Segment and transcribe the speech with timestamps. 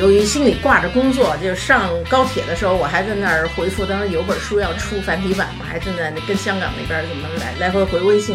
[0.00, 8.34] 由于心里挂着工作，就上高铁的时候，我还在那儿回复，当时有本书要出繁体版嘛，还正在跟香港那边怎么来来回回微信，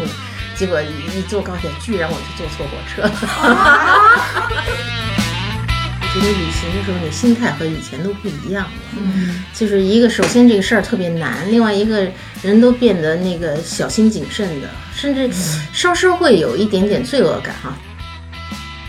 [0.54, 3.10] 结果一坐高铁，居然我就坐错火车了。
[6.14, 8.70] 我觉得旅行的时候，你心态和以前都不一样了。
[8.96, 12.06] 嗯，就是一个，首先这个事儿特别难，另外一个
[12.42, 15.28] 人都变得那个小心谨慎的，甚至
[15.72, 17.76] 稍稍会有一点点罪恶感哈。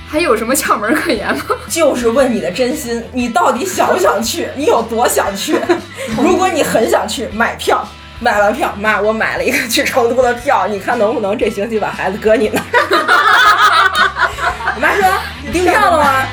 [0.08, 1.44] 还有什么窍门可言吗？
[1.70, 4.48] 就是问你的真心，你到底想不想去？
[4.56, 5.60] 你有多想去？
[6.18, 7.86] 如果你很想去，买票，
[8.20, 12.66] 买完票，妈，我买了一个去成都的票，你看能不能这星期把孩子搁你那儿？
[14.76, 15.06] 我 妈说
[15.46, 16.26] 你订票了吗？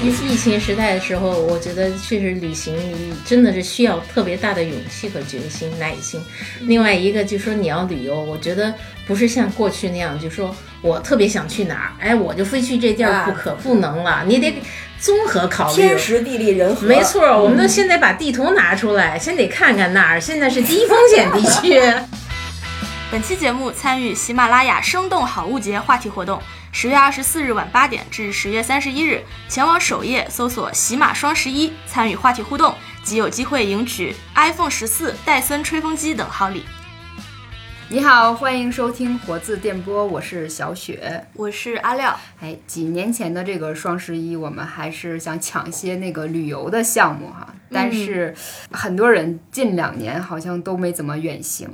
[0.00, 6.22] 疫疫情时代的时候，我觉得确实旅行你真的是需要特别大的勇气和决心、耐心。
[6.60, 8.72] 另外一个就是说你要旅游，我觉得
[9.08, 14.62] 不是像过去那样，就说我特别想去哪儿，哎，我就非去这地儿不可，不能了，你得
[15.00, 16.86] 综合考虑天时地利人和。
[16.86, 21.80] 没错，我们都先得把地图拿出来，先得看看哪儿，现在是低风险地区。
[23.10, 26.40] 本期节目参与喜马拉雅生动好物节话题活动。
[26.70, 36.64] 十月二十四日晚八点至十月三十一日，前往首页搜索“喜马双十一”，参与话题互动，即有机会赢取 iPhone 十四、戴森吹风机等好礼。
[37.90, 42.14] 你好，欢迎收听活字电波，我是小雪，我是阿廖。
[42.38, 48.34] 哎，几年前的这个双十一，我们还是想抢些那个旅游的项目哈，但是
[48.70, 51.66] 很多人近两年好像都没怎么远行。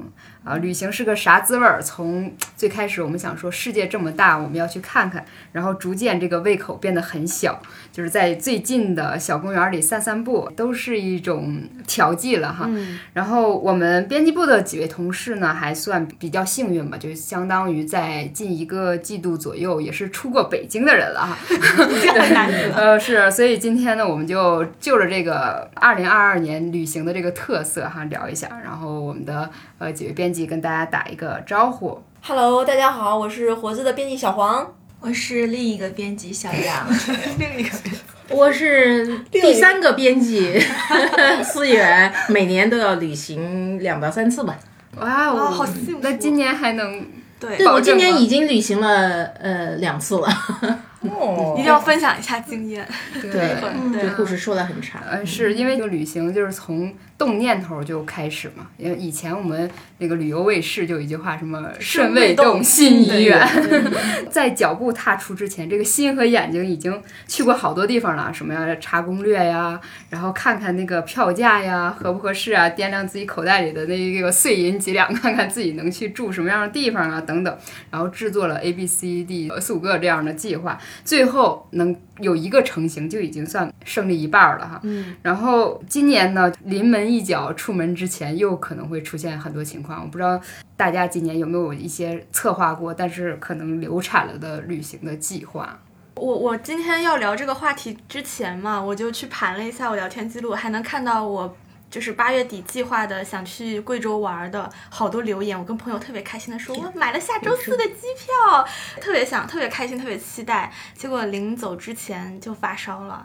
[0.44, 1.80] 啊，旅行是个啥滋味儿？
[1.80, 12.68] 从最开始我们想说世界这么大，我们要去看看，然后逐渐这个胃口变得很小，就是在最近的小公园里散散步，都是一种调剂了哈。
[13.14, 21.38] 然后我们编辑部的几位同事呢，还算比较幸运吧，就相当于在近一个季度左右也是出过北京的人了哈。
[22.76, 30.33] 呃，是，所以今天呢，我们就就着这个二零二二年旅行的这个特色哈聊一下，然后我们的呃几位编。
[30.44, 36.88] 跟大家打一个招呼，Hello，大家好，我是活字的编辑小黄，我是另一个编辑小杨，
[37.38, 37.94] 另一个编，
[38.30, 40.58] 我是第三个编辑
[41.44, 44.58] 思源，每年都要旅行两到三次吧。
[44.96, 45.98] 哇，哦，好幸福！
[46.02, 47.06] 那今年还能
[47.38, 47.56] 对？
[47.56, 50.28] 对我今年已经旅行了呃两次了。
[51.10, 52.86] 哦，一定要分享一下经验。
[53.20, 53.56] 对，
[54.00, 55.02] 这故事说的很长。
[55.10, 58.66] 嗯，是因为这个旅行就是从动念头就开始嘛。
[58.76, 63.46] 因为以前我们那个旅游卫视就有一句话，什么“肾未动，心已远”。
[64.30, 68.32] 在脚步踏出之前，这个心和眼睛已经去过好多地方了。
[68.32, 68.76] 什么呀？
[68.80, 72.68] 查攻略呀，然后看看那个票价呀，合不合适啊？
[72.70, 77.56] 掂量自己口袋里的那个碎银几两， 看看自己能去住什么样的地方啊，等等。
[77.90, 80.78] 然后制作了 A、B、C、D 四五个这样的计划。
[81.04, 84.80] 最后能有一个成型，就已经算胜利一半了哈。
[84.82, 90.02] 嗯，然后今年呢，临门一脚，出门之前又可能会出现很多情况。
[90.02, 90.40] 我不知道
[90.76, 95.78] 大家今年有没有一些策划过，但是可能流产了的旅行的计划。
[96.16, 101.56] 我我今天要聊这个话题之前嘛，我就去盘了一下我聊天记录，还能看到我。
[101.94, 108.66] 就是八月底计划的，想去贵州玩的好多留言，我跟朋友特别开心的说，我买了下周四的机票，
[109.00, 110.72] 特别想，特别开心，特别期待。
[110.96, 113.22] 结果临走之前就发烧了，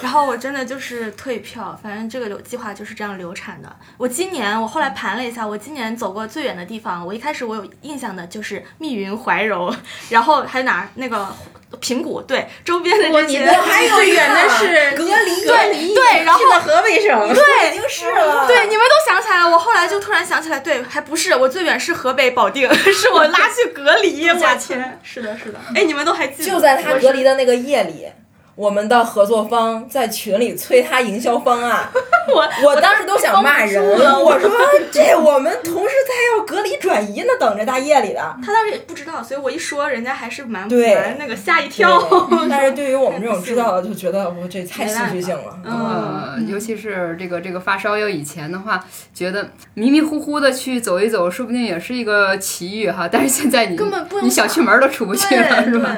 [0.00, 3.76] 然后我真的就是退票，反正这个流计划就是这样流产的。
[3.98, 9.70] 我今年我后来盘了一下，我今年走过最远的地方，我一开始我有印象的就是密云怀柔，
[10.08, 11.36] 然后还有哪那个。
[11.80, 26.50] 平谷对周边的这些，我还有最远的 是隔离，对对，然后河北省，对， 已经是了，对，你们都想起来了，我后来就突然想起来，对，还不是我最远是河北保定， 是我拉去隔离，我天，是的，是的，哎，你们都还记得？
[26.52, 28.06] 就在他隔离的那个夜里。
[28.56, 31.90] 我们的合作方在群里催他营销方案，
[32.34, 34.50] 我我当时都想骂人了，我说
[34.90, 38.36] 这我们同事在要隔离转移呢，等着大夜里的。
[38.42, 42.02] 他当时也不知道，所以我一说，人家还是蛮蛮那个吓一跳。
[42.48, 45.58] 但是对于我们这种知道的，就觉得我这太戏剧性了。
[45.62, 48.82] 嗯，尤其是这个这个发烧友以前的话，
[49.12, 53.06] 觉得迷迷糊糊的去走一走，说不定也是一个奇遇哈。
[53.06, 55.94] 但是现在你根本不你小区门都出不去了，是吧？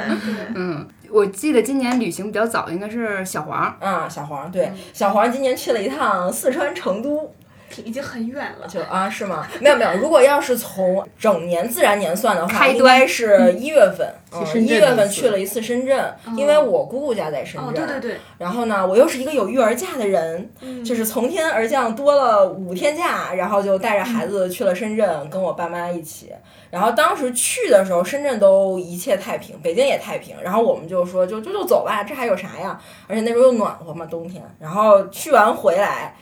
[0.57, 0.85] 嗯。
[1.11, 3.77] 我记得今年旅行比较早，应该是小黄。
[3.81, 7.33] 嗯，小黄对，小黄今年去了一趟四川成都，
[7.85, 8.67] 已经很远了。
[8.67, 9.47] 就啊，是吗？
[9.61, 14.07] 没有没有，如果要是从整年自然年算的话，应该是一月份，
[14.61, 17.87] 一月份去了一次深圳，因为我姑姑家在深哦，圳。
[17.87, 26.33] 对对对，然后呢，我又是一个有育儿假的人，嗯就是从天而降多了五天假，然后就带着孩子去了深圳，跟我爸妈一起。
[26.71, 30.37] 然后当时去的时候，深圳都一切太平，北京也太平。
[30.43, 32.79] 然后我们就说，就就就走吧，这还有啥呀？
[33.07, 34.43] 而且那时候又暖和嘛，冬天。
[34.59, 36.15] 然后去完回来。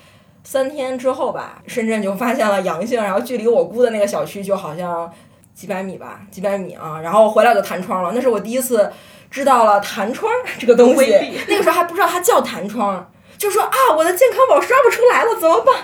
[0.46, 5.12] 三天之后吧，深圳就发现了阳性，然后距离我姑的那个小区就好像
[5.52, 7.00] 几百米吧，几百米啊。
[7.02, 8.88] 然后回来就弹窗了，那是我第一次
[9.28, 11.10] 知道了弹窗这个东西。
[11.48, 15.74] 那个时候还不知道它叫弹窗，就说啊，我的健康宝刷不出来了，怎么办？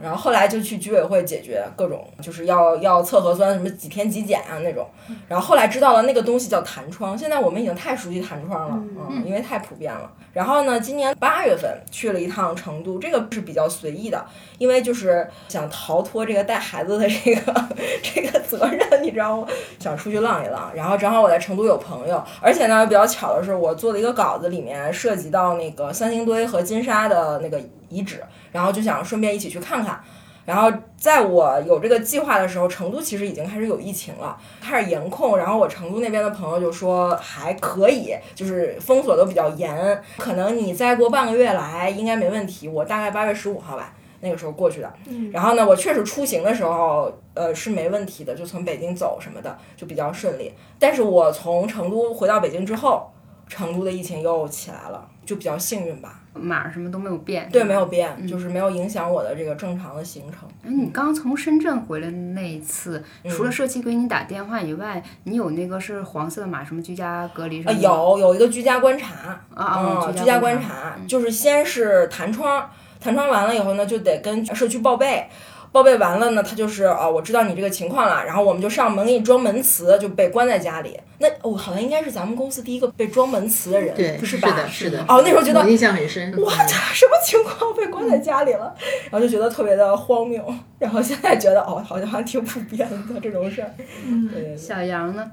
[0.00, 4.86] 然后后来就去居委会解决各种，就是要要测核酸，什么几天几检啊那种。
[5.28, 10.10] 然后后来知道了那个东西叫弹窗，现在我们已经太熟悉弹窗了，嗯，因为太普遍了。
[10.32, 14.24] 然后呢，今年八月份去了一趟成都，这个是比较随意的，
[14.58, 17.68] 因为就是想逃脱这个带孩子的这个
[18.00, 19.48] 这个责任，你知道吗？
[19.80, 20.70] 想出去浪一浪。
[20.72, 30.02] 然后正好我在成都有朋友，而且呢比较巧的是，我做的一个稿子里面涉及到那个三星堆和金沙的那个遗址，然后就想顺便一起去看看。
[30.46, 35.36] 然后在我有这个计划的时候，成都其实已经开始有疫情了，开始严控。
[35.36, 42.66] 然后我成都那边的朋友就说还可以，就是封锁都比较严，可能你再过半个月来应该没问题。
[42.66, 44.92] 我大概八月十五号吧，那个时候过去的。
[45.30, 50.52] 然后呢，我确实出行的时候，呃，是没问题的，就从北京走什么的就比较顺利。
[50.80, 53.08] 但是我从成都回到北京之后，
[53.46, 56.19] 成都的疫情又起来了，就比较幸运吧。
[56.34, 57.48] 码什么都没有变。
[57.50, 60.48] 对，没有变，就是没有影响我的这个正常的行程。
[60.64, 67.80] 哎，你刚从深圳回来那一次，除了社区给你打电话以外，你有那个是黄色的码，什么居家隔离什啊，么啊？
[67.82, 75.28] 有有一个居家观察，啊居居家观察就是先是弹窗，弹窗完了以后呢，就得跟社区报备。
[75.72, 80.98] 报备完了呢，他就是啊、我知道你这个情况了，然后我们就上门给你装门磁，就被关在家里。
[81.18, 84.48] 那我、好像应该是咱们公司第一个被装门磁的人，对，是吧？
[84.48, 85.04] 是的，是的。
[85.06, 86.30] 哦，那时候觉得我印象很深。
[86.42, 88.74] 哇，这什么情况被关在家里了？
[89.10, 90.44] 然后就觉得特别的荒谬，
[90.78, 93.70] 然后现在觉得哦，好像还挺普遍的这种事儿。
[94.06, 94.56] 嗯，对对对。
[94.56, 95.30] 小杨呢？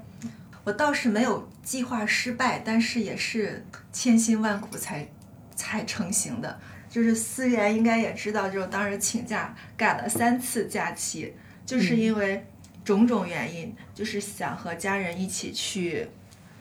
[0.64, 5.08] 我倒是没有计划失败，但是也是千辛万苦才
[5.56, 6.58] 才成型的。
[6.88, 11.34] 就是思源应该也知道，就是当时请假改了三次假期，
[11.66, 12.44] 就是因为
[12.84, 16.08] 种种原因，就是想和家人一起去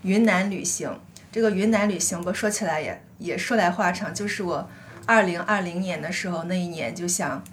[0.01, 0.99] 云南旅行。
[1.31, 4.69] 这个云南旅行吧，说起来也也说来话长，就是我
[5.05, 7.43] 二零二零年的时候那一年就想，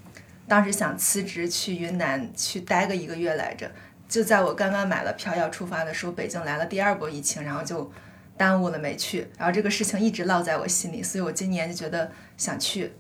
[0.49, 3.71] 当时想辞职去云南去待个一个月来着。
[4.09, 7.91] 就在我刚刚买了票要出发的时候，北京来了第二波疫情，然后就
[8.36, 9.28] 耽误了没去。
[9.38, 12.92] 然后这个事情一直烙在我心里，所以我今年就觉得想去。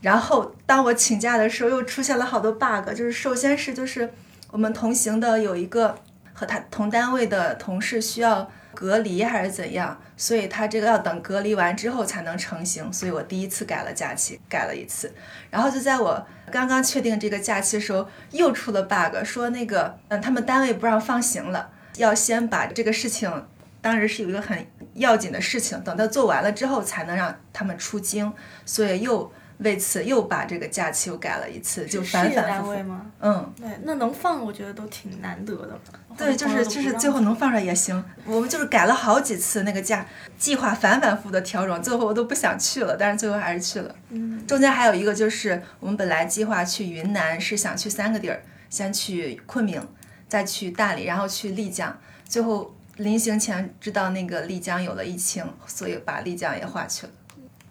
[0.00, 4.12] 然后当我请假的时候，又出现了好多 bug，就是首先是就是
[4.50, 5.98] 我们同行的有一个
[6.32, 15.12] 和他同单位的同事需要隔离还是怎样，所以他这个要等隔离完之后才能成型，所以我第一次改了假期，改了一次。
[15.50, 23.46] 然后就在我刚刚确定这个假期的时候，又出了 bug，说那个嗯，他们单位不让放行了，要先把这个事情，
[23.80, 28.32] 当时是有一个很要紧的事情，等他做完了之后才能让他们出京，
[28.64, 32.82] 所以又为此又把这个假期又改了一次，就反反复复单位。
[32.82, 33.06] 吗？
[33.20, 35.78] 嗯，对，那能放，我觉得都挺难得的。
[36.16, 38.04] 对，就是就是最后能放出来也行。
[38.24, 40.04] 我们就是改了好几次那个假
[40.36, 43.94] 计划，反反复复的调整，最后我都不想去了，但是最后还是去了。
[44.10, 49.80] 嗯，中间还有一个就是我们本来计划去云南是想去三个地儿，先去昆明，
[50.28, 51.96] 再去大理，然后去丽江。
[52.24, 57.12] 最后临行前知道那个丽江有了疫情，所以把丽江也划去了。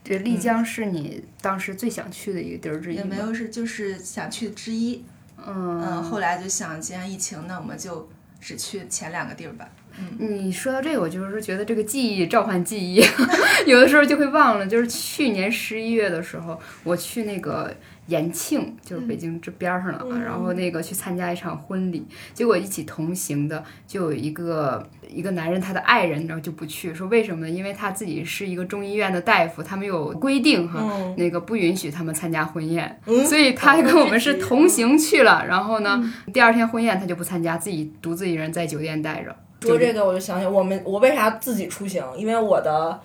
[0.03, 5.03] 这丽江是你当时最想去的一个地儿之一吗也没有是就是想去之一。
[5.45, 8.09] 嗯嗯，后来就想，既然疫情，那我们就
[8.41, 9.69] 只去前两个地儿吧。
[9.99, 13.03] 嗯你说到这个，我就是觉得这个记忆召唤记忆，
[13.65, 14.65] 有的时候就会忘了。
[14.65, 17.75] 就是去年十一月的时候，我去那个
[18.07, 27.49] 延庆，就是北京这边儿上了嘛，然后那个去参加一场婚礼，结果一起同行的就有一个一个男人，他的爱人，然后就不去，说为什么呢？
[27.49, 31.15] 因为他自己是一个中医院的大夫，他们有规定哈，嗯。
[31.17, 33.25] 那个不允许他们参加婚宴，嗯。
[33.25, 39.35] 所以他跟我们是同行去了，然后呢，第二天婚宴他就不参加，自己独自一人在酒店待着。
[39.61, 42.99] 说这个我就想起我们我为啥自己出行，因为我的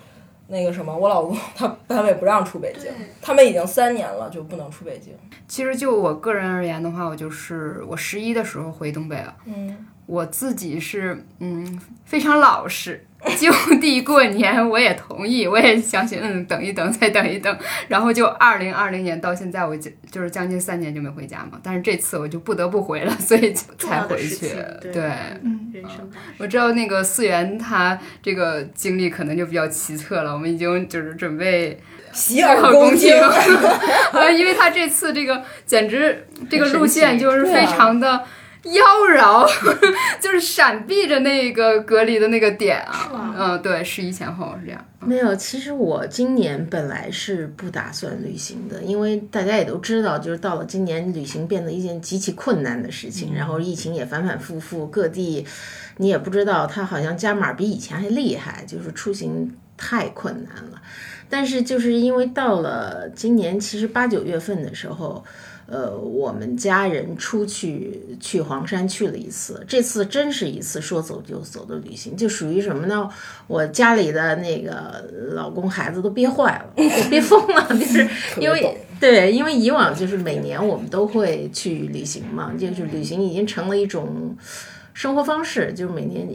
[0.47, 5.13] 那个什么，我老公 他单位不让出北京，他们已经三年了就不能出北京。
[5.47, 13.05] 其实就我个人而言的话，我就是我十一的时候回东北了，嗯我自己是嗯非常老实，
[13.39, 24.49] 就地过年我也同意，我也相信，嗯，等一等，再等一等，然后就二零二零年到现在，我就就是将近三年就没回家嘛，但是这次我就不得不回了，所以就 才回去。
[24.91, 25.09] 对，
[25.41, 31.79] 嗯人生大我知道那个思源他这个经历可能就比较奇特了，我们已经就是准备
[32.11, 33.13] 洗耳恭听。
[34.11, 38.23] 呃，因为他这次这个简直这个路线就是非常的。
[38.63, 38.83] 妖
[39.17, 39.45] 娆，
[40.21, 44.85] 就是闪避着那个隔离的那个点啊，嗯，对，十一前后是这样。
[45.01, 55.45] 没有，其实我今年本来是不打算旅行的，因为大家也都知道，就是到了今年，旅行变得一件极其困难的事情，然后疫情也反反复复，各地
[55.97, 60.81] 你也不知道，它好像加码比以前还厉害，就是出行太困难了。
[61.29, 65.25] 但是就是因为到了今年，其实八九月份的时候。
[65.73, 73.09] 呃，我们家人出去去黄山去了一次，这次真是一次说走就走的旅行，就属于什么呢？
[73.47, 76.65] 我家里的那个老公孩子都憋坏了，
[77.09, 78.07] 憋疯了，就是
[78.39, 84.37] 因为对，因为以往就是每年我们都会去旅行嘛，就是旅行已经成了一种。
[84.93, 86.27] 生活方式就是每年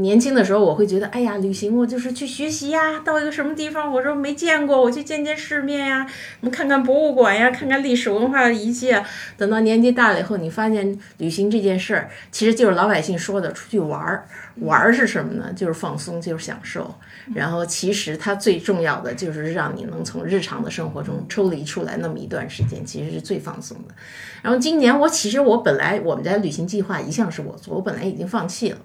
[0.00, 6.06] 年轻的时候，我会觉得，哎呀，旅行我就是去学习呀，到一个什么地方，我说没见过，我去见见世面呀，
[6.40, 8.94] 我们看看博物馆呀，看看历史文化的遗迹。
[9.36, 14.26] 等到年纪大了以后，你发现旅行这件事儿，其实就是老百姓说的出去玩儿。
[14.60, 15.52] 玩儿是什么呢？
[15.54, 16.94] 就是放松，就是享受。
[17.34, 23.94] 然后其实它最重要的就是让你能从日常的生活中抽离出来那么一段时间，其实是最放松的。
[24.42, 28.78] 然后今年我其实我本来我们家旅行计划一向是我做，我本来已经放弃了。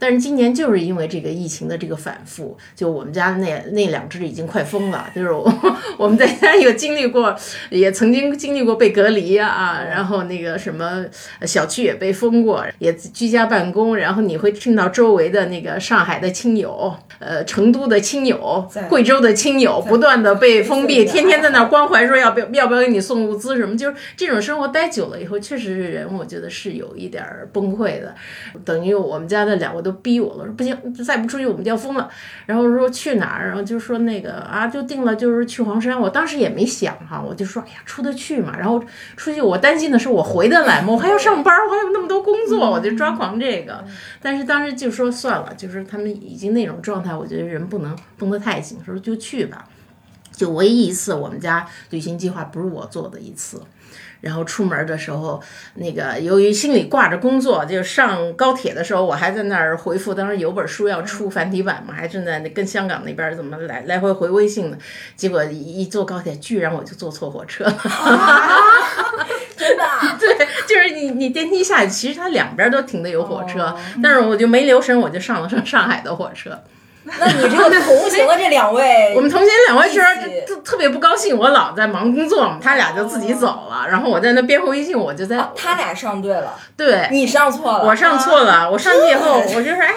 [0.00, 5.08] 但是今年就是因为这个疫情的这个反复，就我们家那那两只已经快疯了。
[5.14, 5.52] 就是我
[5.96, 7.36] 我们在家有经历过，
[7.68, 11.04] 也曾经经历过被隔离啊，然后那个什么
[11.42, 13.94] 小区也被封过，也居家办公。
[13.94, 23.76] 然后你会听到周围的那个上海的亲友、呃成都的亲友、贵州的亲友不断的被封闭，天天在那关怀说要不要要不要给你送物资什么。
[23.76, 28.14] 就是这种生活待久了以后，确实是人我觉得是有一点崩溃的。
[28.64, 29.60] 等于我们家的。
[29.60, 32.08] 两个都逼我了，说不行，再不出去我们就要疯了。
[32.46, 36.00] 然后说去哪儿，然后就说那个啊，就定了，就是去黄山。
[36.00, 38.56] 我当时也没想哈，我就说，哎呀，出得去嘛。
[38.58, 38.82] 然后
[39.16, 40.92] 出去，我担心的是我回得来吗？
[40.92, 43.84] 我还要上班，我还有那么多工作，我就抓狂这个。
[44.20, 49.64] 但是当时就说算了，就是他们已经那种状态，我觉得人不能绷得太紧，说就去吧。
[50.32, 53.60] 就唯一一次我们家旅行计划不是我做的一次。
[54.20, 55.42] 然后出门的时候，
[55.74, 60.12] 那个由于心里挂着工作，就上高铁的时候，我还在那儿回复。
[60.12, 64.78] 当时有本书要出繁体版嘛，还正在跟香港那边怎么来来回回微信呢。
[65.16, 67.76] 结果一坐高铁，居然我就坐错火车了。
[69.56, 69.84] 真的？
[70.18, 76.58] 对， 就是你你电梯下去，其实它两边都停的有火车，但是我就没留神，我就上了上上海的火车。
[77.04, 80.06] 那你这个 同行的这两位，我们同行两位确实
[80.46, 81.36] 特特别不高兴。
[81.36, 83.86] 我老在忙工作嘛，他俩就自己走了。
[83.88, 85.42] 然后我在那边回微信，我就在。
[85.56, 88.70] 他俩上对了，对，你上错了，我上错了。
[88.70, 89.94] 我上去以后，我就说，哎，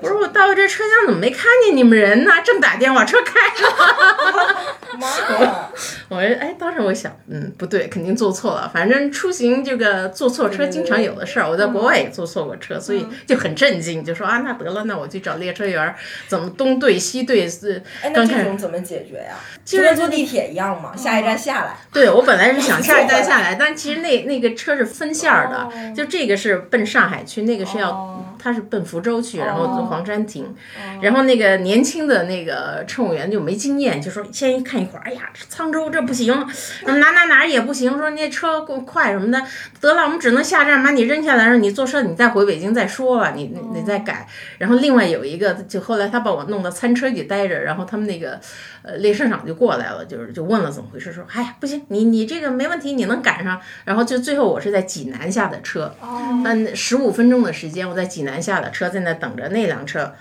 [0.00, 2.32] 我说我到这车厢怎么没看见你们人呢？
[2.42, 4.56] 正打电话，车开了。
[4.98, 5.06] 妈
[5.44, 5.68] 呀！
[6.08, 8.68] 我说，哎，当时我想，嗯，不对，肯定坐错了。
[8.72, 15.94] 反正出行这个坐错车经常有的事儿，我在国外也坐错过车，所以就很震惊，就说啊，那得了，那我去找列车员，
[16.26, 17.82] 怎么东对西对是？
[18.02, 19.36] 哎，那这种怎么解决呀？
[19.64, 21.76] 就跟坐地铁一样嘛，下一站下来。
[21.92, 28.24] 对，我本来是想下一站 下来，但其实那那个车是分线的，就这个是奔上海去，那个是要。
[28.38, 30.54] 他是奔福州去，然后从黄山停，
[31.02, 36.34] 然后那个年轻的那个乘务员就没经验，就说先一看一会儿，哎呀，沧州这不行，
[36.84, 39.42] 哪哪哪也不行，说那车够快什么的，
[39.80, 44.26] 得了，我们只能下站把你扔下来，让你坐车，你再回北京再说吧，你你再改。
[44.58, 48.40] 然后另外有一个，就后来他把我弄到餐车里待着，然后他们那个
[48.82, 53.60] 呃列车长就过来了，就是就问了怎么回事，说哎呀不行，你你这个没问题，你能赶上。
[53.84, 55.92] 然后就最后我是在济南下的车，
[56.44, 58.27] 嗯，十五分钟的时间我在济南。
[58.28, 60.14] 南下的车，在那等着那辆车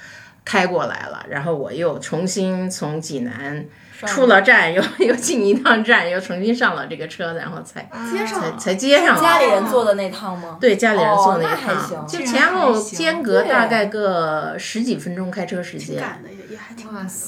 [0.46, 3.66] 开过来了，然后我又重新从济南
[4.06, 7.90] 出了站，又又进一趟站，又重新上了这个车，然后才
[8.26, 9.20] 才才接上。
[9.20, 10.58] 家里人坐的那趟吗？
[10.62, 16.04] 对，家里人坐那趟，就前后间隔大概个十几分钟开车时间。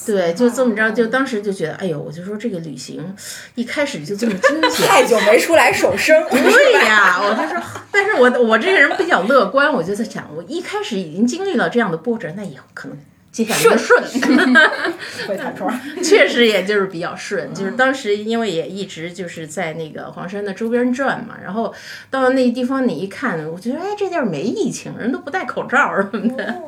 [0.06, 3.16] 对，就这么着，就当时就觉得，哎呦，我就说这个旅行
[3.56, 6.24] 一开始就这么惊险，太久没出来手生。
[6.30, 7.62] 对呀，我就说，
[7.92, 12.98] 但是我我这个人比较乐观，我就在想，我一开始已经经历了这样的波折，那以后可能
[13.32, 14.04] 接下来就顺，
[15.28, 15.70] 会弹窗。
[16.04, 21.74] 确实也就是比较顺，就是当时因为也一直就是在那个黄山的周边转嘛，然后
[22.10, 26.62] 到了那个地方你一看，我觉得哎这地儿没疫情，人都不戴口罩什么的，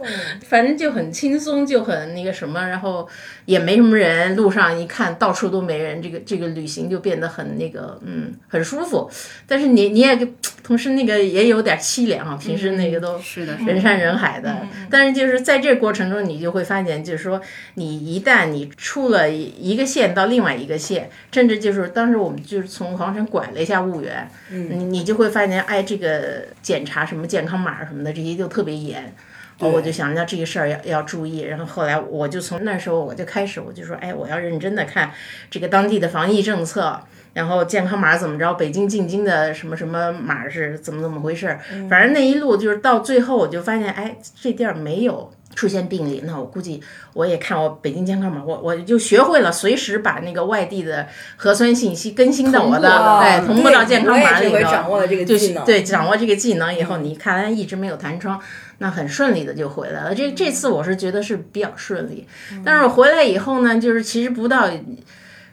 [0.48, 3.08] 反正就很轻松，就很那个什么，然后
[3.46, 9.10] 也没什么人，路上一看到处都没人，这个这个旅行就变得很那个嗯很舒服，
[9.48, 10.15] 但是你你也
[10.63, 14.56] 同时那个也有点凄凉啊，平时那个都是的，人山人海的，
[14.89, 17.41] 但是就是在这过程中，你就会发现，就是说，
[17.75, 29.13] 你一旦你出了一个县到另外一个县，甚至就是当时我们就是从黄山拐了一下婺源，你你就会发现，哎，这个检查什么健康码什么的这些就特别严。
[29.60, 31.41] 哦我就想，那这个事儿要要注意。
[31.41, 35.12] 然后后来我就从那时候我就开始，我就说，哎，我要认真的看
[35.51, 37.00] 这个当地的防疫政策，
[37.34, 41.60] 然后健康码怎么着，北京进京的什么什么码是怎么怎么回事儿。
[41.88, 46.81] 反正那一路就是到最后，我就发现，哎，这地儿没有出现病例，那我估计
[47.13, 52.89] 我也看我北京健康码，我我就学会了随时把那个外地的核酸信息更新到我的，
[53.20, 54.60] 哎，同步到健康码里头。
[54.72, 55.65] 掌握了这个就是技能。
[55.65, 58.39] 对掌握这个技能以后，你看来一直没有弹窗，
[58.77, 60.15] 那很顺利的就回来了。
[60.15, 62.27] 这这次我是觉得是比较顺利，
[62.63, 64.70] 但是我回来以后呢，就是其实不到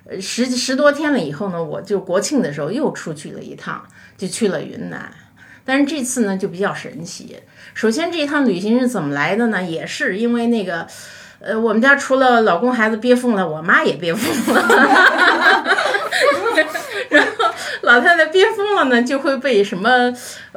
[0.05, 3.85] 呃十十多天了以后呢，我就国庆的时候又出去了一趟，
[4.17, 5.12] 就去了云南。
[5.64, 7.37] 但是这次呢就比较神奇。
[7.79, 9.63] 首先这一趟旅行是怎么来的呢？
[9.63, 10.85] 也是因为那个，
[11.39, 14.63] 呃，我们家除了老公孩子憋疯了，我妈也憋疯了。
[17.09, 17.45] 然后
[17.88, 20.12] 老太太憋疯了呢，就会被什么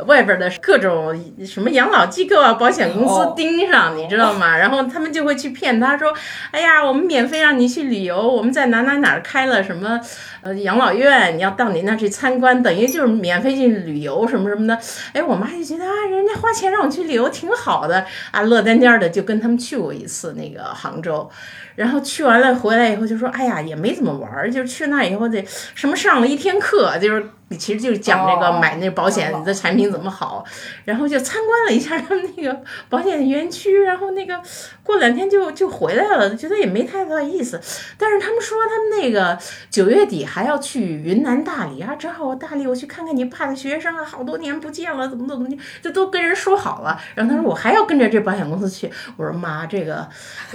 [0.05, 4.57] 外边的各种什么养老机构啊、保险公司哦盯上，你知道吗？
[4.57, 6.13] 然后他们就会去骗她说
[6.51, 9.97] ：“哎呀，我们免费让你去旅游，我们在哪哪哪儿开了什么
[10.41, 14.77] 呃养老院，你要到你那儿去参观，等于就是免费去旅游什么什么的。”
[15.13, 21.29] 哎，我妈就觉得啊，人家花钱让我去旅游挺好的啊，乐颠颠的就跟他们去过一次那个杭州。
[21.75, 27.25] 然后去完了回来以后就说，哎呀，也没怎么玩儿，就去那以后得什么上了一天课，就是
[27.57, 30.43] 其实就是讲这个哦买那保险的产品怎么好，
[30.85, 34.39] 然后就参观了一下他们那个保险园区，然后那个
[34.83, 37.59] 过两天就就回来了，觉得也没太大意思。
[37.97, 39.37] 但是他们说他们那个
[39.69, 46.99] 九月底还要去云南大理啊，正好我大理我去看看你爸的学生啊，好多年不见了，怎么怎么的，这都跟人说好了。
[47.15, 50.07] 然后他说我还要跟着这保险公司去，我说妈，这个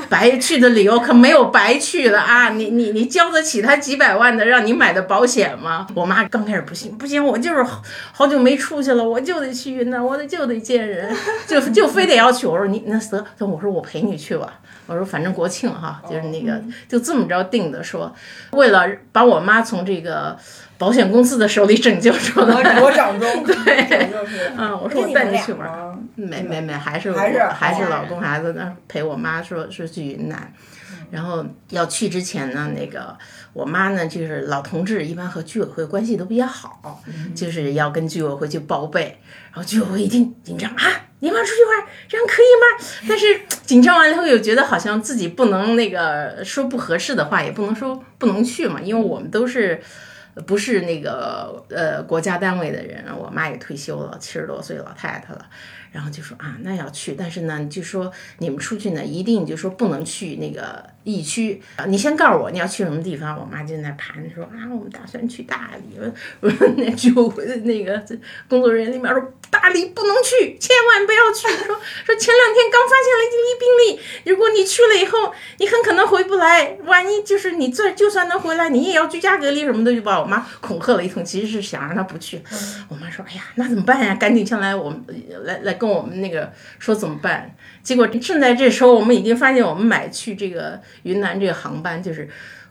[0.08, 2.50] 白去的理由可没有白去的啊！
[2.50, 5.86] 你你你交得起他几百万的让你买的保险吗？
[5.94, 11.14] 我妈刚开始不信，不行，我就是好好久没出去了，我就得去云南，我得就得见人，
[11.46, 12.46] 就就非得要去。
[12.46, 14.60] 我说你那得，我说我陪你去吧。
[14.86, 18.14] 我说反正国庆哈，就是那个就这么着定的，说
[18.52, 20.36] 为了把我妈从这个
[20.78, 22.80] 保险公司的手里拯救出来。
[22.80, 24.52] 我掌中， 对，就是。
[24.56, 25.96] 嗯，我说我带你去玩儿。
[26.14, 30.52] 没没没，还是还是还是哦老公孩子那陪我妈说是去云南，
[31.16, 33.16] 然后要去之前呢，那个
[33.54, 37.02] 我妈呢就是老同志，一般和居委会关系都比较好，
[37.34, 39.18] 就是要跟居委会去报备，
[39.50, 42.86] 然后居委会一听紧张啊，你妈出去玩，这样可以吗？
[43.08, 43.24] 但是
[43.64, 49.80] 紧张完了以后又觉得好像自己不能那个说不合适的话，也不能说不能去嘛，因为我们都是。
[50.46, 55.46] 不是那个呃国家单位的人，我妈也退休了，七十多岁老太太了，
[55.92, 65.96] 然后就说啊，那要去，但是呢，就说你们出去呢，一定就说不能去那个疫区啊，你先告诉我你要去什么地方，我妈就在那盘说啊，我们打算去大理，
[66.40, 68.02] 我说那居委会的那个
[68.48, 82.42] 工作人员那边说大理不能去，千万不要去，说说前两天刚发现了一例病例，如果你去了以后，你很可能回不来，万一就是你这就算能回来，你也要居家隔离什么的，就把我妈恐吓了一通，其实是想让她不去。
[82.88, 84.16] 我妈说：“哎呀，那怎么办呀？
[84.16, 84.92] 赶紧上来，我
[85.44, 92.28] 来来跟我们那个说怎么办。”结果正在这时候，我们已经发现我们买去这个云南这个航班就是，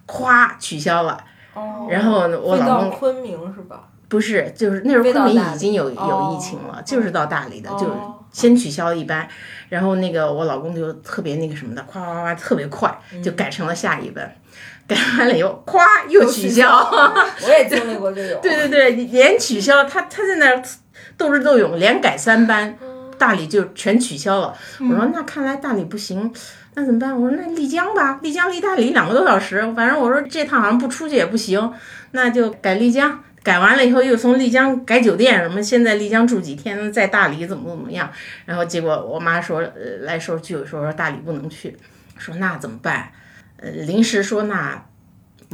[0.08, 1.24] 咵取消了。
[1.54, 1.88] 哦。
[1.90, 3.90] 然后我老公昆明是吧？
[4.08, 9.28] 不是，就是那时候昆明已经有有哦疫情了，就是到大理的，就哦先取消一班，
[9.70, 14.36] 然后那个我老公就特别那个什么的，夸夸夸特别快，就改成了下一班，
[14.88, 16.70] 改完了以后，咵又取消，
[17.42, 18.40] 我也经历过这种。
[18.44, 20.62] 对对对，连取消，他他在那儿
[21.18, 22.78] 斗智斗勇，连改三班，
[23.18, 24.54] 大理就全取消了。
[24.82, 26.32] 我说那看来大理不行，
[26.76, 27.20] 那怎么办？
[27.20, 31.74] 我说那丽江吧，丽江离大理两个多小时，反正我说这趟好像不出去也不行，
[32.12, 33.24] 那就改丽江。
[33.44, 38.12] 改完了以后，又从丽江改酒店，什么现在丽江住几天，在大理怎么怎么样。
[38.44, 41.78] 然后结果我妈说，呃，来说居委说说大理不能去，
[42.18, 43.12] 说那怎么办？
[43.58, 44.84] 呃，临时说那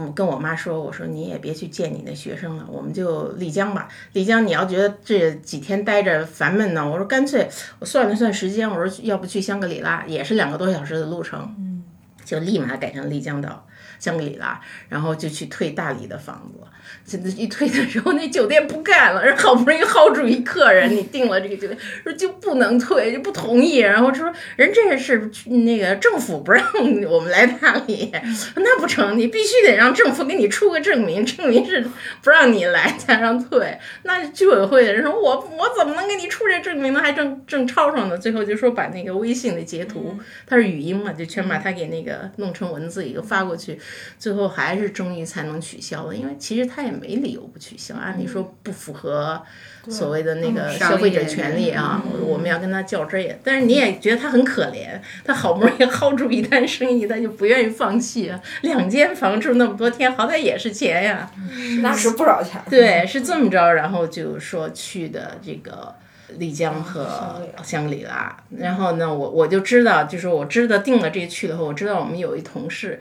[0.02, 3.88] 嗯，跟我妈说，我说你也别去见你那学生了，我们就丽江吧。
[4.14, 7.48] 丽江你要觉得这几天待着烦闷呢，我说干脆
[7.80, 11.84] 我算了算时间，我说要不去香格里拉，也是两个多小时的路程，嗯，
[12.26, 13.68] 就立马改成丽江到。
[14.00, 14.60] 香格里拉，
[14.90, 16.68] 然后就去退大理的房子。
[17.06, 23.78] 现在一推的时候，那酒店不干了，人好不容易薅住一客人，你订了这个酒店，说就不能退，就不同意。
[23.78, 26.66] 然后说人这是那个政府不让
[27.10, 28.12] 我们来大理，
[28.56, 31.86] 那不成，你必须得让政府给你出个证明，证明是
[32.22, 33.78] 不让你来才让退。
[34.04, 37.02] 那居委会的人说，我我怎么能给你出这证明呢？
[37.02, 38.18] 还正正吵吵呢。
[38.18, 43.80] 最后就说把那个微信的截图，它是语音嘛，就全把它给那个弄成文字一个发过去。
[44.20, 47.96] 最后还是终于才能取消了，因为其实他也没理由不取消。
[47.96, 49.42] 按理说不符合
[49.88, 53.40] 所谓的那个消费者权利啊，我们要跟他较真也。
[53.44, 58.40] 但是你也觉得他很可怜，他好不容易薅住一单生意，他就不愿意放弃啊。
[58.62, 61.32] 两间房住那么多天，好歹也是钱呀，
[61.82, 62.62] 那是不少钱。
[62.70, 65.96] 对，是这么着，然后就说去的这个。
[66.38, 73.00] 丽江和香格里拉，然后呢，我我就知道，就是我知道定了这去的后，我知道我们有一同事，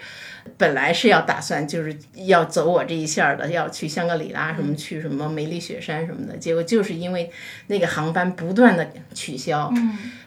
[0.57, 7.31] 本来是要打算就是要走我这一线的，要去香格里拉什么去什么梅里雪山什么的，结果就是因为
[7.69, 9.73] 那个航班不断的取消，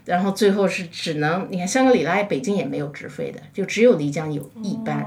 [0.05, 5.05] 然后最后是只能，你看香格里拉北京也没有直飞的，就只有丽江有一班。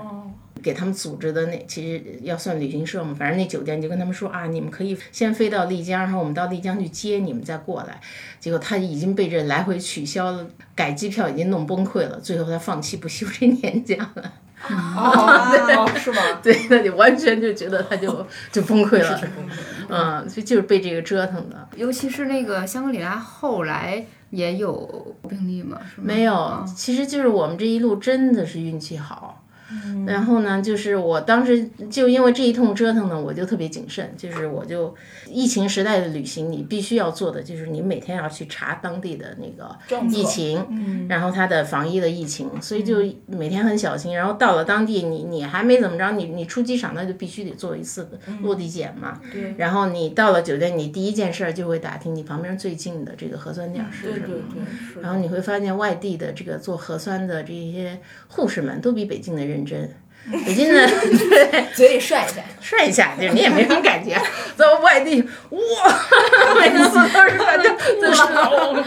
[0.62, 8.00] 给他们组织的那其实要算旅行社嘛，反正那酒店就跟他们说啊，你们可以先飞到丽江，然后我们到丽江去接你们再过来。
[8.40, 14.32] 结果他已经被这来回取消了，改机票已经弄崩溃了，最后他放弃不休这年假了。
[14.68, 16.20] 哦，是吗？
[16.42, 19.20] 对，那就完全就觉得他就就崩溃了。
[19.88, 21.68] 嗯，所以就是被这个折腾的。
[21.76, 25.78] 尤其是那个香格里拉后来也有病例吗？
[25.96, 29.44] 没有，其实就是我们这一路真的是运气好。
[30.06, 34.14] 然后呢，就是我当时就因为这一通折腾呢，我就特别谨慎。
[34.16, 34.94] 就是我就
[35.28, 39.76] 疫情时代的旅行，你必须要做的就是你每天要去查当地的那个
[40.08, 44.14] 疫情，然后它的防疫的疫情，所以就每天很小心。
[44.14, 48.08] 然后到了当地，你你还没怎么着，你你出机场那就必须得做一次
[48.42, 49.20] 落地检嘛。
[49.32, 49.52] 对。
[49.58, 54.26] 然后你到了酒店，你第一件事就会打听你旁边最近的这个核酸点是什么。
[54.26, 54.62] 对对
[54.94, 55.02] 对。
[55.02, 57.98] 然后你会发现外地的这个做核酸的这些
[58.28, 59.55] 护士们都比北京的人。
[59.56, 59.96] 认真，
[60.44, 64.16] 北京的对 嘴里涮一下，涮一下，就是你也没什么感觉。
[64.56, 65.58] 在外地，哇，
[66.60, 67.68] 每次都是感觉
[68.00, 68.22] 就是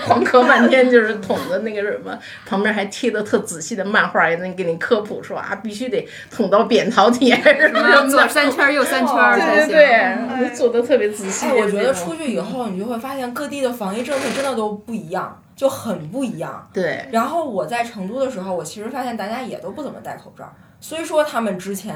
[0.06, 7.38] 狂咳半天，就是捅的那个什么，旁边还贴的特仔细的漫画，也能给你科普说啊，必须得捅到扁桃体什
[7.72, 11.48] 么什么，左三圈右三圈对对对，做的特别仔细。
[11.48, 15.42] 我觉得出去以后，你就会发现各地的防疫政策真的都不一样。
[15.60, 17.06] 就很不一样，对。
[17.12, 20.50] 然后我在成都的时候，我其实发现大家也都不怎么戴口罩。
[20.80, 21.94] 虽说他们之前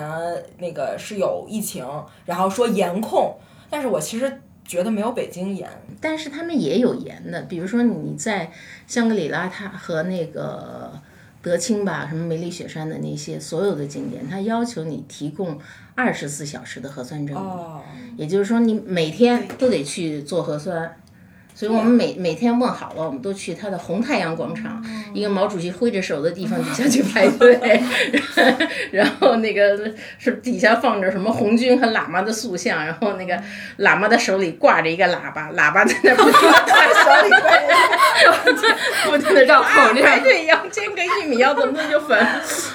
[0.58, 1.88] 那个是有疫情，
[2.26, 3.38] 然后说严控，
[3.70, 5.70] 但是我其实觉得没有北京严。
[6.02, 8.52] 但是他们也有严的，比如说你在
[8.86, 10.92] 香格里拉，它和那个
[11.42, 15.58] 德清吧，什么梅里雪山的那些所有的景点，它要求你提供
[15.96, 20.98] 二十四小时的核酸证明，也就是说你每天都得去做核酸。
[21.56, 27.82] 所以我们每每天问好了，我们都去他的红太阳广场，一个毛主席挥着手的地方底下去排队，
[28.92, 29.80] 然后那个
[30.18, 33.40] 是底下放着什么红军和喇嘛的塑像，然后那个
[33.80, 36.58] 喇嘛的手里挂着一个喇叭，喇叭在那不停的
[37.04, 37.30] 手里
[39.06, 42.18] 不停的绕口令，排队要间隔一米，要怎么就粉，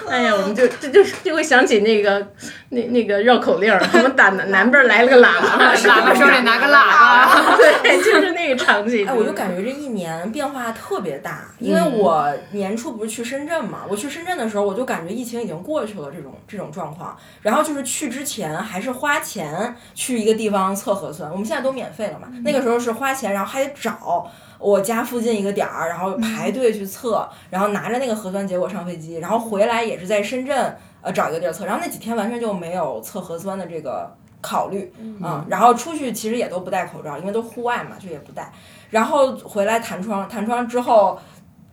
[0.09, 2.27] 哎呀，我们就这就就会想起那个
[2.71, 9.07] 那那个绕口令， 我们打南南边来了个喇叭， 喇叭手里拿个喇叭， 对，就是那个场景。
[9.09, 17.17] 哎，我就感觉这一年变化特别大，因为我年初不是去深圳嘛，我去深圳的时候，我就感觉疫情已经过去了这种这种状况。
[17.41, 22.29] 然后就是去之前还是花钱去一个地方测核酸，我们现在都免费了嘛。
[22.45, 31.65] 那个时候是花钱，然后还得找我家附近一个点儿，然后排队去测，然后拿着那个核酸结果上飞机，然后回来也是在深圳呃找一个地儿测。
[31.65, 34.15] 然后那几天完全就没有测核酸的这个。
[34.41, 38.53] 考虑嗯，然后出去其实也都不戴口罩，因为都户外嘛，就也不戴。
[38.89, 41.19] 然后回来弹窗，弹窗之后，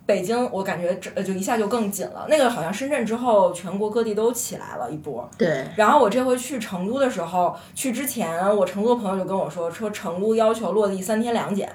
[0.07, 2.25] 北京我感觉这就一下就更紧了。
[2.27, 5.29] 那个好像深圳之后，全国各地都起来了一波。
[5.37, 5.63] 对。
[5.75, 11.71] 然后我这回去成都的时候，去之前我成都的朋友就跟我说，说成都要求落地三天两检。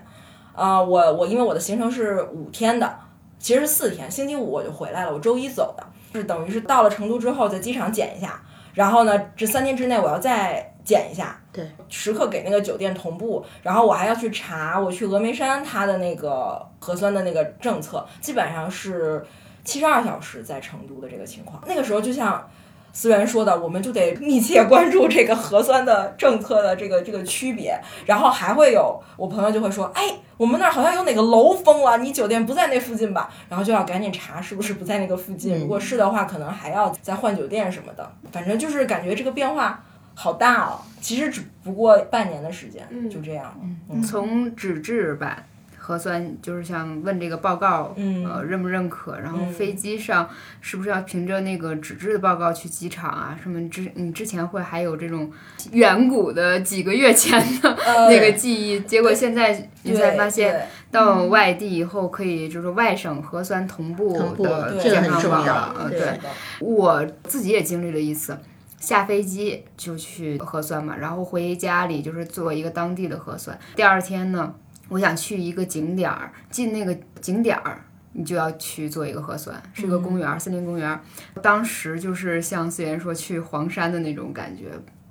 [0.57, 2.93] 啊，我我因为我的行程是五天的，
[3.39, 8.41] 其实是四天，星期五我就回来了，我周一走的，是等于是到了成都之后在机场检一下，
[8.75, 10.67] 然后呢，这三天之内我要再。
[10.83, 19.25] 检一下，对，时刻给那个酒店同步，然后我还要去查我去峨眉山它的那个核酸的那个政策，基本上是
[19.63, 21.63] 七十二小时在成都的这个情况。
[21.67, 22.51] 那个时候就像
[22.93, 30.03] 思源说的，我们就得密切关注这个核酸的政策的这个这个区别，然后还会有我朋友就会说，哎，
[30.37, 33.33] 我们那儿好像有哪个楼封了，你酒店不在那附近吧？
[33.49, 38.13] 然后就要赶紧查是不是不在那个附近，如果是的话，可能还要再换酒店什么的。
[38.33, 39.83] 反正就是感觉这个变化
[40.15, 43.55] 好大哦，其实只不过半年的时间，就这样。
[43.89, 45.45] 嗯从纸质版
[45.91, 49.19] 核酸，就是想问这个报告，嗯呃，认不认可？
[49.19, 50.29] 然后嗯飞机上
[50.61, 53.37] 是不是要凭着那个纸质的报告去机场啊？
[53.43, 55.29] 什么之你之前会还有这种
[55.73, 64.13] 远古的几个月前的呃 那个记忆，结果现在你才发现到外地以后可以就是外省核酸同步
[64.45, 66.19] 的对这个健康很重要报了，呃，对对。
[66.61, 68.39] 我自己也经历了一次，
[68.79, 73.59] 下飞机就去核酸嘛，然后回家里就是做一个当地的核酸。
[73.75, 74.55] 第二天呢，
[74.91, 77.83] 我想去一个景点儿，进那个景点儿。
[78.13, 81.01] 你就要去做一个核酸，是个公园儿，森林公园儿。
[81.41, 84.65] 当时就是像思源说去黄山的那种感觉，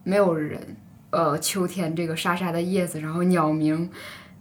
[0.03, 0.61] 没有人，
[1.09, 3.89] 呃，秋天这个沙沙的叶子，然后鸟鸣，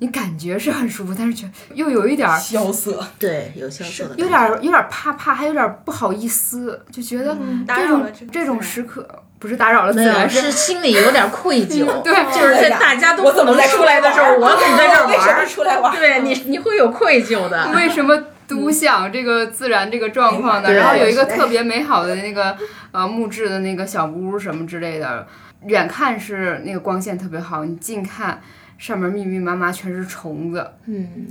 [0.01, 15.46] 你感觉是很舒服，但是却又有一点儿萧瑟，对，有萧瑟的，有点儿有点儿怕怕，还有点儿不好意思，就觉得这种这种时刻不是打扰了自然，是心里有点愧疚， 对就是在大家都不能出来的时候，我怎么在这儿 为什么玩儿？
[15.46, 15.94] 出来玩？
[15.94, 17.70] 对你，你会有愧疚的。
[17.74, 20.72] 为什么独享这个自然这个状况呢？
[20.72, 22.57] 然后有一个特别美好的那个
[22.92, 25.27] 呃木质的那个小屋什么之类的，
[25.66, 28.40] 远看是那个光线特别好，你近看
[28.79, 31.27] 上面密密麻麻全是虫子，嗯，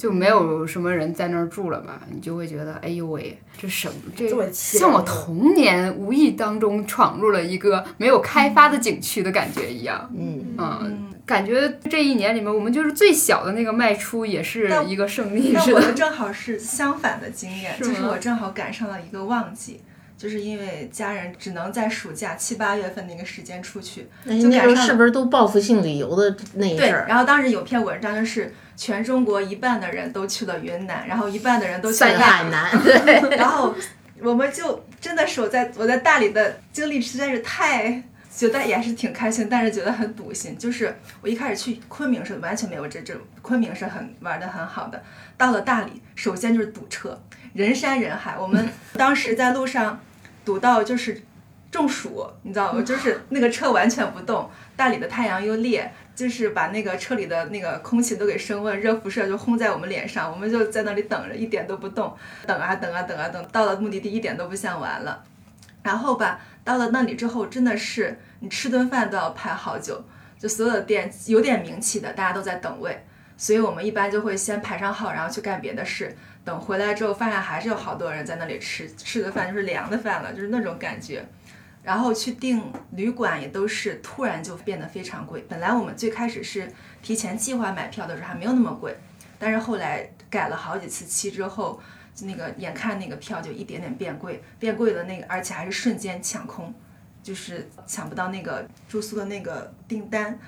[0.00, 2.00] 就没有什么人在那儿住了嘛？
[2.10, 3.94] 你就会觉得，哎呦喂，这什么？
[4.16, 10.10] 这像我童年无意当中闯入了一个没有开发的景区的感觉一样。
[10.16, 15.60] 嗯，嗯，感觉这一年里面，我们就是最小的那个迈出，也是一个胜利似的。
[15.66, 19.82] 但我的正好是相反的经验，就是我正好赶上了一个旺季，
[20.16, 27.04] 就是因为家人只能在暑假七八月份那个时间出去，那你那时候就赶上是不是都报复性旅游的那一对，阵儿？
[27.06, 33.74] 然后当时有篇文章就是全中国一半的人都去了云南，然后一半的人都去了大海南， 对，然后
[34.22, 38.02] 我们就真的是我在我在大理的经历实在是太。
[38.32, 40.56] 觉得也是挺开心，但是觉得很堵心。
[40.56, 45.02] 就是我一开始去昆明是完全没有这这种，昆明是很玩的很好的。
[45.36, 47.20] 到了大理，首先就是堵车，
[47.52, 48.38] 人山人海。
[48.38, 50.00] 我们当时在路上
[50.44, 51.20] 堵到就是
[51.72, 52.80] 中暑，你知道吗？
[52.82, 62.14] 就是那个车完全不动，大理的太阳又烈，就是把那个车里的那个空气都给升温，热辐射就轰在我们脸上，我们就在那里等着，一点都不动，
[62.46, 65.24] 等啊等啊等啊等，到了目的地一点都不像玩了。
[65.82, 70.04] 然后吧，到了那里之后，真的是你吃顿饭都要排好久，
[70.38, 73.02] 就所有的店有点名气的，大家都在等位，
[73.38, 76.14] 所以我们一般就会先排上号，然后去干别的事。
[76.44, 81.24] 等回来之后，发现还是有好多人在那里吃，吃的饭就是凉的饭了，就是那种感觉。
[81.82, 82.62] 然后去订
[82.92, 85.44] 旅馆也都是突然就变得非常贵。
[85.48, 86.70] 本来我们最开始是
[87.02, 88.96] 提前计划买票的时候还没有那么贵，
[89.38, 91.80] 但是后来改了好几次期之后，
[92.14, 96.74] 就那个眼看那个票就一点点变贵，变贵了那个，而且还是瞬间抢空，
[97.22, 100.38] 就是抢不到那个住宿的那个订单。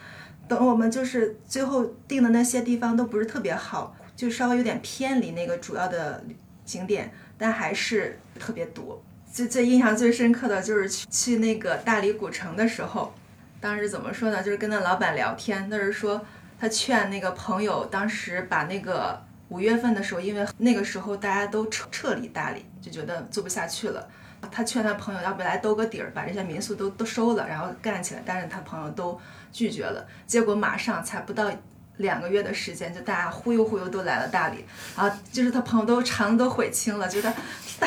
[0.49, 6.23] 等我们就是最后订的那些地方都不是特别好，就稍微有点偏离那个主要的
[6.67, 9.03] 景点，但还是特别堵。
[9.33, 13.15] 最最印象最深刻的就是去去那个大理古城的时候，
[13.63, 14.43] 当时怎么说呢？
[14.43, 16.21] 就是跟那老板聊天，那是说
[16.61, 19.19] 他劝那个朋友，当时把那个
[19.49, 24.07] 五月份的时候，因为那个时候大家都撤撤离大理，就觉得做不下去了。
[24.51, 28.23] 他劝他朋友要不来兜个底儿，把这些民宿都都收了，然后干起来。
[28.27, 29.19] 但是他朋友都
[29.51, 31.51] 拒绝了，结果马上才不到
[31.99, 34.65] 两个月的时间，就大家忽悠忽悠都来了大理。
[34.97, 37.33] 然后就是他朋友都肠子都悔青了，觉得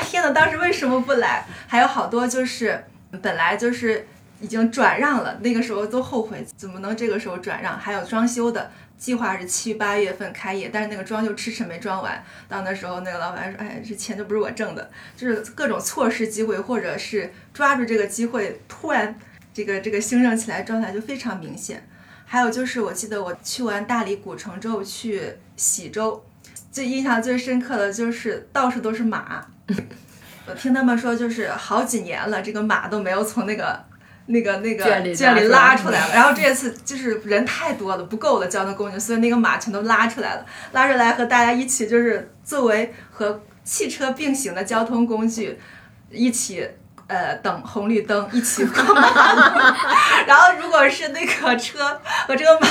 [0.04, 1.46] 天呐，当时为什么不来？
[1.68, 2.84] 还有好多就是
[3.22, 4.08] 本来就是
[4.40, 7.78] 已经转让了，那个时候都后悔，怎么能这个时候转让？
[7.78, 8.72] 还有装修的。
[8.98, 12.24] 计划是七八月份开业，但是那个装就迟迟没装完。
[12.48, 19.14] 到那时候，那个老板说：“哎，这钱就不是我挣的。”就是各种错失机会，或者是抓住这个机会，突然
[19.54, 21.86] 这个这个兴盛起来状态就非常明显。
[22.36, 25.24] 还有就是，我记得我去完大理古城之后去
[25.56, 26.22] 喜洲，
[26.70, 29.46] 最印象最深刻的就是到处都是马。
[30.46, 33.80] 我听他们说，就是好几年了，这个马都没有从那个。
[34.28, 45.60] 那个那个圈里圈里拉出来拉出来了，然后这次就是人太多了，不够了交通工具，所以那个马全都拉出来了，拉出来和大家一起就是作为和汽车并行的交通工具，
[46.10, 46.68] 一起
[47.08, 49.42] 呃等红绿灯，一起过马路。
[50.28, 51.80] 然后如果是那个车
[52.28, 52.68] 和这个马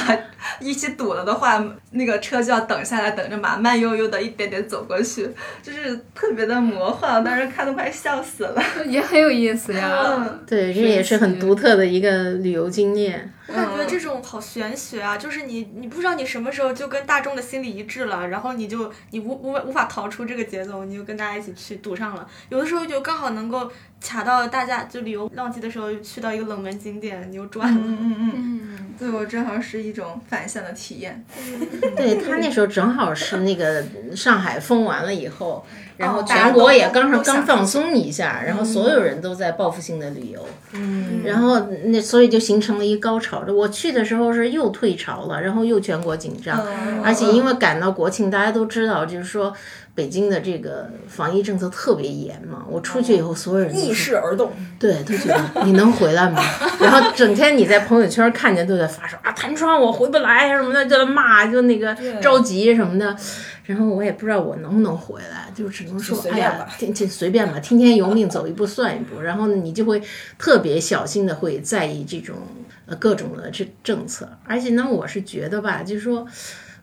[0.60, 5.28] 一起堵了的话，那个车就要等下来，等着马慢悠悠的一点点走过去，
[5.62, 8.62] 就是特别的魔幻，我当时看都快笑死了。
[8.86, 9.98] 也很有意思呀。
[10.04, 13.32] 嗯，对，这也是很独特的一个旅游经验。
[13.46, 22.26] 我感觉这种好玄学啊，就是你你不知道你什么时候就跟大众的心理一致了，然后你就你无无无法逃出这个节奏，你就跟大家一起去赌上了。
[22.48, 27.80] 有的时候就刚好能够卡到大家就旅游旺季的时候，去到一个冷门景点，你又赚了。
[27.84, 31.22] 嗯嗯嗯，嗯，对我正好是一种反向的体验。
[31.94, 33.84] 对他那时候正好是那个
[34.16, 35.66] 上海封完了以后，
[35.98, 43.33] 然后全国也刚上刚放松一下，然后所有人都在报复性的旅游，嗯，然后那所以就形成了一高潮。
[43.48, 49.52] 我去的时候是又退潮了，然后又全国紧张，嗯而且因为赶到国庆，大家都知道，就是说
[49.94, 52.64] 北京的这个防疫政策特别严嘛。
[52.68, 54.52] 我出去以后，所有人都逆势而动。
[54.78, 56.42] 对，都觉得你能回来吗？
[56.80, 63.16] 然后整天你在朋友圈看见都在发说啊弹窗我回不来什么的，就在骂，就那个着急什么的。
[63.64, 69.22] 然后我也不知道我能不能回来，就只能说哎呀随便吧，天天随便吧，听天由命，走一步算一步。
[69.22, 70.02] 然后呢，你就会
[70.36, 72.36] 特别小心的会在意这种
[72.86, 76.26] 呃各种的这政策，而且呢，我是觉得吧，就是说。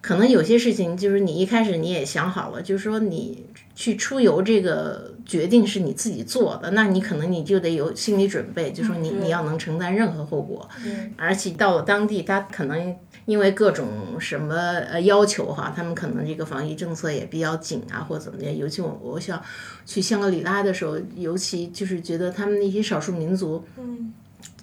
[0.03, 10.67] 可能有些事情就是你一开始你也想好了，就是说你去出游这个决定是你自己做的，那你可能你就得有心理准备，就说你你要能承担任何后果，
[11.15, 18.57] 而且到了当地，他可能因为各种什么呃要求哈，他们可能这个防疫政策也比较紧啊，或者怎么样。
[18.57, 19.39] 尤其我我想
[19.85, 24.11] 去香格里拉的时候，尤其就是觉得他们那些少数民族，嗯，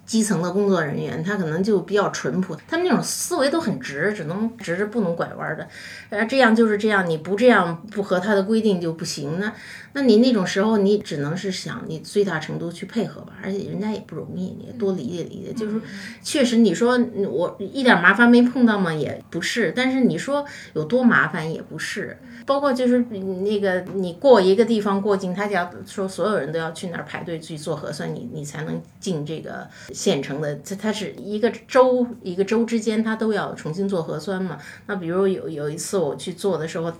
[0.08, 5.68] 基层的工作人员，他可能就比较淳朴，他们那种思维都很直，只能直着不能拐弯的。
[6.08, 9.38] 呃，这样就是这样，你不这样不合他的规定就不行。
[9.38, 9.52] 那
[9.98, 15.52] 那你那种时候，你只能是想你最大程度去配合吧，而且人家也不容易，你也多理解理解。
[15.52, 15.80] 就是
[16.22, 16.96] 确实你说
[17.28, 18.94] 我一点麻烦没碰到吗？
[18.94, 22.16] 也不是，但是你说有多麻烦也不是。
[22.46, 30.54] 包括就是那个你过一个地方过境，他就要说所有人都要去那儿排队去做核酸，你你才能进这个县城的。
[30.64, 34.58] 它它是一个州一个州之间，他都要重新做核酸嘛。
[34.86, 36.92] 那比如有有一次我去做的时候。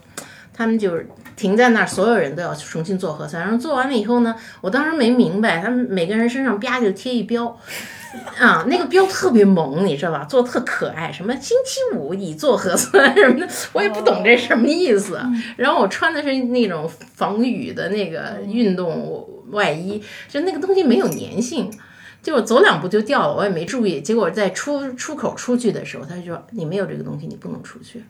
[0.59, 3.41] 他们就是停在那儿，所有人都要重新做核酸。
[3.41, 7.57] 然后做完了以后呢，我当时没明白，他们每个人身上啪就贴一标，
[8.41, 10.25] 啊，那个标特别萌，你知道吧？
[10.25, 15.21] 做的特可爱，什么星期五已做核酸什么的，我也不懂这什么意思。
[15.57, 21.71] 然后我穿的是那种防雨的那个运动外衣，就那个东西没有粘性。
[22.21, 24.01] 结果走两步就掉了，我也没注意。
[24.01, 28.03] 结果在出出口出去的时候，他就说你没有这个东西，你不能出去。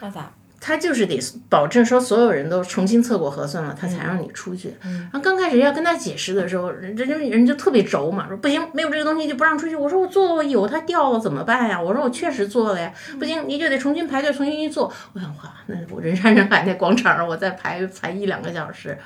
[0.00, 0.32] 那咋？
[0.64, 4.72] 他就是得保证说所有人都重新测过核酸了，他才让你出去。
[4.80, 9.74] 然后刚开始要跟他解释的时候，人人人就特别轴嘛，说不行，没有这个东西就不让出去。
[9.74, 11.82] 我说我做了有，它掉了怎么办呀？
[11.82, 14.92] 我说我确实做了呀，不行你就得重新排队，重新去做。
[15.14, 18.96] 我想哇，那我人山人海那广场上，我再排排一两个小时。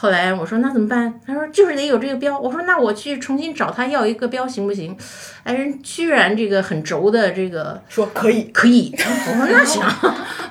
[0.00, 1.12] 后来我说那怎么办？
[1.26, 2.40] 他说就是得有这个标。
[2.40, 4.96] 我说那我去重新找他要一个标行不行？
[5.44, 8.94] 哎，人居然这个很轴的这个说可以，可以。
[8.96, 9.82] 我说那行，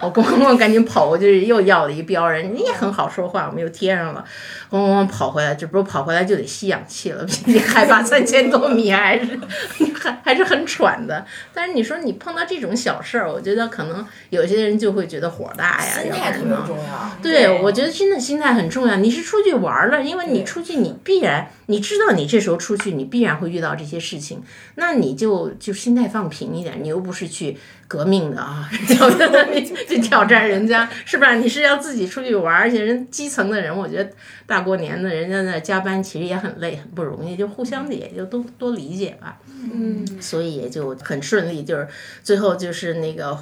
[0.01, 4.23] 我咣咣咣赶紧跑过去又要了一标，人家也很好说话，我们又贴上了，
[4.69, 9.39] 咣咣咣跑回来，这不是跑回来就得吸氧气了，毕竟海拔三千多米还是
[9.99, 11.25] 还还是很喘的。
[11.51, 17.11] 但是你说你碰到这种小事儿，我觉得可能有些人就会觉得火大呀，心要态特别重要。
[17.23, 18.95] 对，我觉得真的心态很重要。
[18.97, 24.41] 你是出去玩儿了，因为你出去，你必然你知道你这时候出去，你必然会遇到这些事情，
[24.75, 26.79] 那你就就心态放平一点。
[26.81, 31.35] 你又不是去革命的啊，挑战你去挑战人家，是吧？
[31.35, 34.11] 你是要自己出去玩儿，而且人基层的人，我觉得
[34.45, 39.39] 大过年的，人家那加班其实也很累，很不容易，就互相的也就都多理解吧。
[39.73, 41.87] 嗯，所以也就很顺利，就是
[42.23, 43.37] 最后就是那个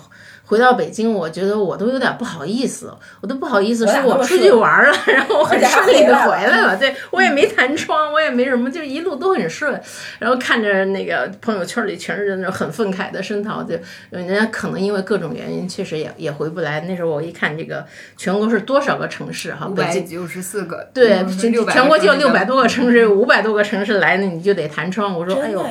[0.48, 9.80] 回到北京，我觉得我都有点不好意思，我都不好意思说我出去玩了， 然后我很顺利的回回来了，对我也没弹窗，我也没什么，就一路都很顺，
[10.20, 13.76] 然后看着那个朋友圈里全是那种很愤慨的声讨，就
[14.10, 16.80] 人家可能因为各种原因确实也也回不来。
[16.88, 20.02] 那时候我一看这个全国是多少个城市哈，五北京。
[20.02, 25.14] 百九十四个，对，嗯全国就个六百多个城市，五百多个城市来，那你就得弹窗。
[25.14, 25.66] 我说，哎呦，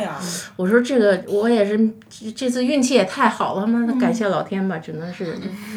[0.57, 1.79] 我说这个我也是
[2.11, 5.37] 这这次运气也太好了，妈的感谢老天吧，只能是，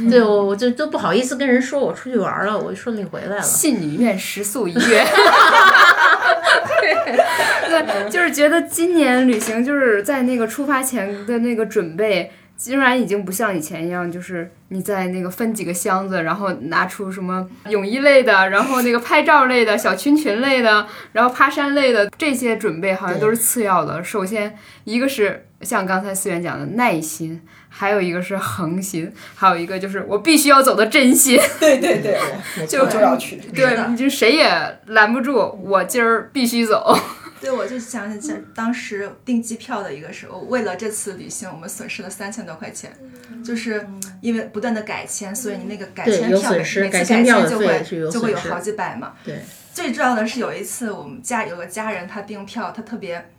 [0.10, 3.42] 对我我就都不好意思跟人说我出去玩了，我顺利回来了。
[3.42, 5.06] 信女愿食宿一月。
[6.82, 12.32] 对，就是觉得今年旅行就是在那个出发前的那个准备。
[12.60, 24.04] 竟然已经不像以前一样，就是你在那个分几个箱子，然后拿出什么泳衣类的，然后那个拍照类的、小裙裙类的，然后爬山类的这些准备好像都是次要的。
[24.04, 27.42] 首先一个是像刚才思源讲的耐心，
[27.80, 31.40] 还有一个是恒心，还有一个就是我必须要走的真心。
[31.62, 33.38] 对 对对，就就要去。
[33.56, 36.94] 对，你就谁也拦不住，我今儿必须走。
[37.40, 42.92] 对，我就想起当时订机票的一个时候，为了这次旅行，我们损失了三千多块钱，
[43.42, 43.88] 就是
[44.20, 47.82] 因为不断的改签，所以你那个改签票每次改签就会
[48.12, 49.14] 就会有好几百嘛。
[49.24, 49.40] 对，
[49.74, 53.30] 最重要的是有一次我们家有个家人他订票，他特别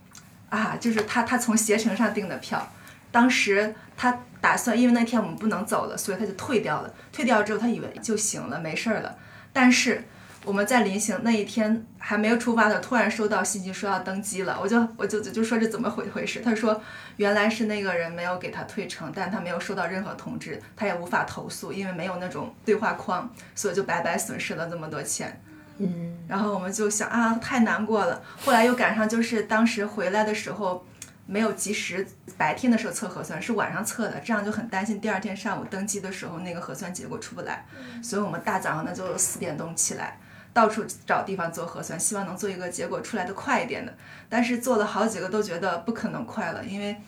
[0.48, 2.72] 啊，就是他他从携程上订的票，
[3.10, 6.94] 当时他打算因为那天我们不能走了，所以他就退掉了。
[7.12, 9.16] 退掉之后他以为就行了，没事儿了，
[9.52, 10.04] 但是。
[10.42, 16.40] 我们在临行那一天还没有出发的，突然收到信息说要登机了，我就我就就说这怎么回回事？
[16.40, 16.80] 他说
[17.16, 25.42] 原来是那个人没有给他退成，但他没有收到任何通知，他也无法投诉，因为没有那种对话框，所以就白白损失了这么多钱。
[25.76, 28.22] 嗯，然后我们就想啊，太难过了。
[28.42, 30.86] 后来又赶上就是当时回来的时候
[31.30, 32.04] 没有及时
[32.36, 37.64] 白天的时候测核酸，是晚上测的，这样就很担心第二天上午登机的时候那个核酸结果出不来，
[38.02, 40.18] 所以我们大早上呢就四点钟起来。
[40.52, 43.96] 到处找地方做核酸，希望能做一个结果出来的快一点的。
[44.28, 47.00] 但是做了好几个都觉得不可能快了，因为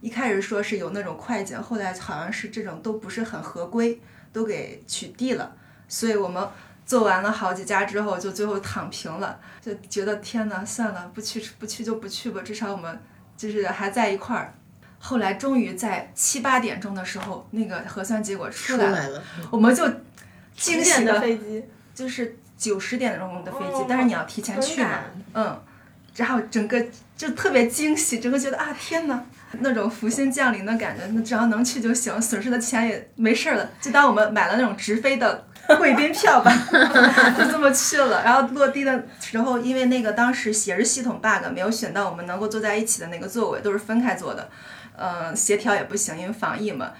[0.00, 4.00] 一开始说是有那种快检，后来好像是这种都不是很合规，
[4.32, 5.56] 都给取缔了。
[5.88, 6.48] 所以我们
[6.86, 12.96] 做完了好几家之后，就最后躺平了，就觉得天哪，算了，不去不去就不去吧，至少我们
[13.36, 14.54] 就是还在一块儿。
[14.98, 19.88] 后来终于在七八点钟的时候，那个核酸结果出来了，我们就
[20.56, 21.64] 惊喜的飞机
[21.94, 22.36] 就是。
[22.56, 25.00] 九十点钟的飞机，但是你要提前去嘛，
[25.34, 25.60] 嗯，
[26.14, 26.82] 然后整个
[27.16, 29.22] 就特别惊喜，整个觉得啊天哪，
[29.58, 35.44] 那种福星降临的感觉，那只要能去就行，损失的钱也没事儿了，就当我们买了那种直飞的
[35.78, 36.50] 贵宾票吧，
[37.38, 38.22] 就这么去了。
[38.24, 44.48] 然后落地的时候，因为那个当时写着系统 bug，没有选到我们能够坐在一起的那个座位，都是分开坐的，
[44.96, 46.92] 嗯，协调也不行，因为防疫嘛。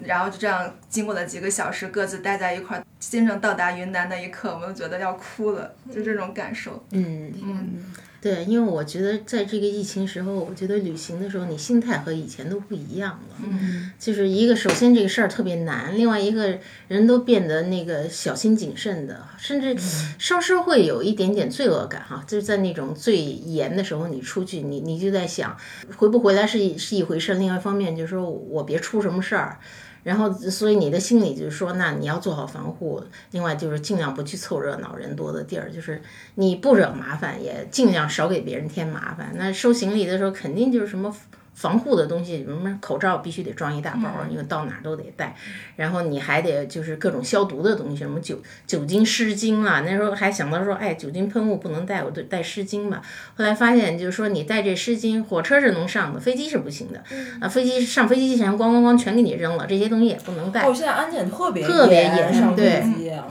[0.00, 6.84] 然后就这样经过了几个小时，各自待在一块儿，真正到达云南那一刻，我们都觉得要哭了，就这种感受。
[6.92, 7.84] 嗯嗯，
[8.28, 13.36] 对，因为我觉得在这个疫情时候，我觉得旅行的时候，你心态和以前都不一样了。
[13.42, 16.58] 嗯，就是一个，首先这个事儿特别难，另外一个
[16.88, 19.74] 人都变得那个小心谨慎的，甚至
[20.18, 22.22] 稍稍会有一点点罪恶感哈。
[22.26, 25.56] 就是在那种最严的时候，你出去，你你就在想，
[25.96, 29.58] 回不回来是一是一回事，另外一方面就是说我别出什么事儿。
[30.02, 33.02] 然后，所以你的心里就是说，那你要做好防护。
[33.32, 36.00] 另外就是尽量不去凑热闹、人多的地儿，就是
[36.36, 39.32] 你不惹麻烦，也尽量少给别人添麻烦。
[39.36, 41.14] 那收行李的时候，肯定就是什么。
[41.58, 45.34] 防护的东西，什么口罩必须得装一大包，因为到哪都得带。
[45.74, 49.82] 然后你还得就是各种消毒的东西，什么酒酒精湿巾啊。
[49.84, 53.02] 那时候还想到说，哎，酒精喷雾不能带，我就带湿巾吧。
[53.36, 57.02] 后来发现就是说，你带这湿巾，火车是能上的，飞机是不行的。
[57.40, 60.62] 啊，飞机上飞机之前，咣咣咣全给你扔了，这些东西也不能带。
[60.62, 62.84] 哦，现在安检特别特别严，对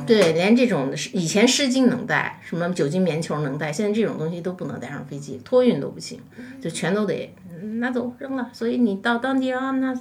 [0.06, 6.20] 对，连这种以前湿巾能带，什么酒精棉球能带，现在这种东西都不能带上飞机，托运都不行，
[6.62, 7.34] 就全都得。
[7.80, 9.94] 拿走扔了，所以你到当地啊，那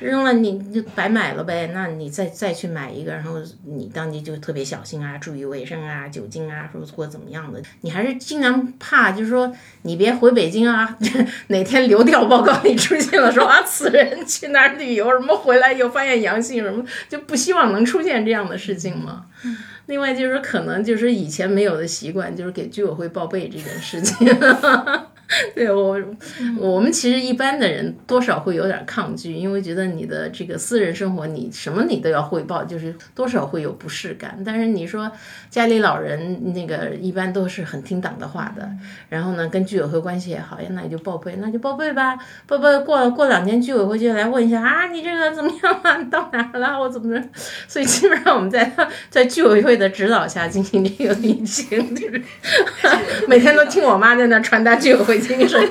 [0.00, 1.70] 扔了你就白买了呗。
[1.72, 3.34] 那你再再去买一个，然后
[3.66, 9.52] 你当地就特别小心啊，注意卫生啊，酒精啊，或或怎么样的，你还是尽量怕，就是说
[9.82, 10.96] 你别回北京啊，
[11.48, 19.26] 哪天流调报告里出现了说啊，此人去哪儿旅游，什么回来又发现阳性，什么就不希望能出现这样的事情嘛。
[19.86, 24.26] 另外就是可能就是以前没有的习惯，就是给居委会报备这件事情。
[25.54, 26.00] 对我，
[26.58, 34.38] 我们其实一般的人多少会有点抗拒，因为觉得你的这个私人生活，你什么你都要汇报，就是多少会有不适感。
[34.44, 35.10] 但是你说
[35.48, 38.68] 家里老人那个一般都是很听党的话的，
[39.08, 45.96] 然后呢跟居委会关系也好，呀，那也就报备，那就报备吧，报备过过两天居委会就来问一下啊，你这个怎么样啊？
[45.96, 46.78] 你到哪了？
[46.78, 47.28] 我怎么着？
[47.66, 48.70] 所以基本上我们在
[49.08, 52.22] 在居委会的指导下进行这个旅行，就是
[53.26, 55.21] 每天都听我妈在那传达居委会。
[55.22, 55.60] 精神，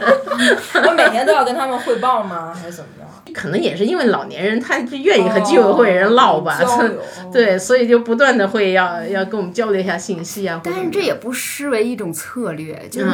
[0.87, 2.53] 我每天都要跟他们汇报吗？
[2.59, 3.00] 还是怎么？
[3.33, 6.59] 可能也是因为老年人，他就愿意和居委会人唠吧，
[7.31, 10.59] 对，所以就不断的会要要跟我们交流一下信息啊。
[10.63, 13.09] 但是这也不失为一种策略，就是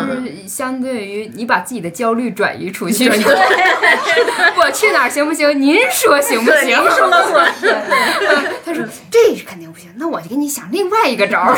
[0.47, 3.09] 相对于你把自己的焦虑转移出去。
[4.57, 5.61] 我去哪儿行不行？
[5.61, 6.69] 您说行不行？
[6.69, 7.53] 您说了算。
[8.65, 11.55] 他说这是肯定不行，那我就给你想另外一个招儿，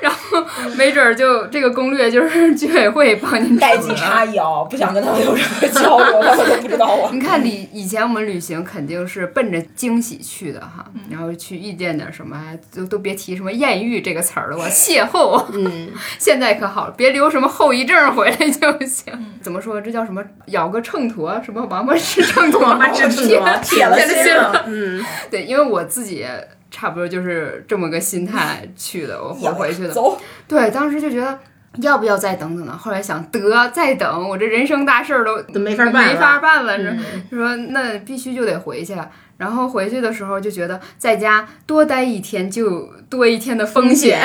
[0.00, 0.44] 然后
[0.76, 7.08] 没准儿就这个攻略就是居委会帮您代际差异啊，不想跟他们有任何交流，他们都不知道我。
[7.12, 7.91] 你看，以以。
[7.92, 15.44] 前我们旅行肯定是奔着惊喜去的哈，然后去遇见点什么，就都别提什么艳遇这个词儿了，我邂逅。
[15.54, 19.12] 嗯， 现在可好了，别留什么后遗症回来就行。
[19.40, 19.80] 怎么说？
[19.80, 20.22] 这叫什么？
[20.46, 24.64] 咬个秤砣，什么王八吃秤砣， 王八吃秤砣铁了心心了。
[24.66, 26.26] 嗯，对，因为我自己
[26.70, 29.90] 差不多就是这么个心态去的，我回回去的。
[29.90, 30.18] 走，
[30.48, 31.38] 对，当时就觉得
[31.80, 32.76] 要不要再等等呢？
[32.76, 36.76] 后来想，得再等，我这人生大事儿都都没法办了没法办了。
[36.76, 36.98] 嗯
[37.30, 38.94] 说说那必须就得回去。
[39.38, 44.20] 然后回去的时候就觉得在家多待一天就多一天的风险。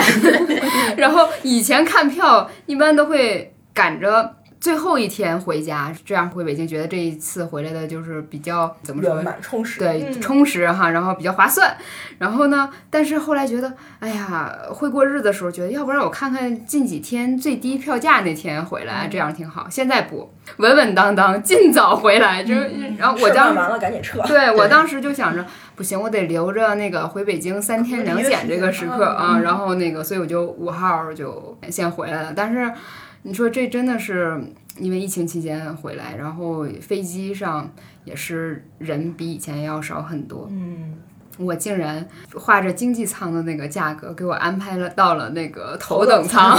[0.97, 4.36] 然后以前看票一般都会赶着。
[4.59, 9.23] 最后一天回家，这样回北京，觉得这一次回来的就是比较怎么说圆？
[9.23, 9.79] 满充实。
[9.79, 11.77] 对，嗯充实哈，然后比较划算。
[12.17, 19.67] 然后呢，但是后来觉得，哎呀，会过日子的时候觉得，要不然我看看近几天最低票价那天回来，这样挺好。
[19.69, 22.43] 现在不，稳稳当当，尽早回来。
[22.45, 22.53] 就
[22.97, 24.21] 然后我当时事儿办完了赶紧撤。
[24.23, 25.45] 对我当时就想着，
[25.75, 29.39] 不行，我得留着那个回北京三天两检这个时刻啊。
[29.43, 32.33] 然后那个，所以我就五号就先回来了。
[32.35, 32.71] 但是
[33.27, 34.41] 你说这真的是
[34.79, 37.69] 因为疫情期间回来，然后飞机上
[38.05, 40.47] 也是人比以前要少很多。
[40.49, 40.93] 嗯，
[41.37, 46.57] 我竟然画着经济舱的那个价格，给我安排了到了那个头等舱，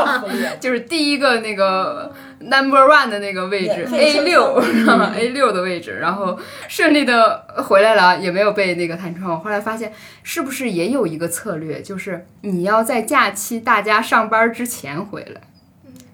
[0.60, 4.62] 就是第一个那个 number one 的那个位置 A 六
[5.14, 6.38] A 六的位置，然后
[6.68, 9.32] 顺利的回来了，也没有被那个弹窗。
[9.32, 9.90] 我后来发现，
[10.22, 15.40] 是不是也有一个策略，就是你要在假期大家上班之前回来，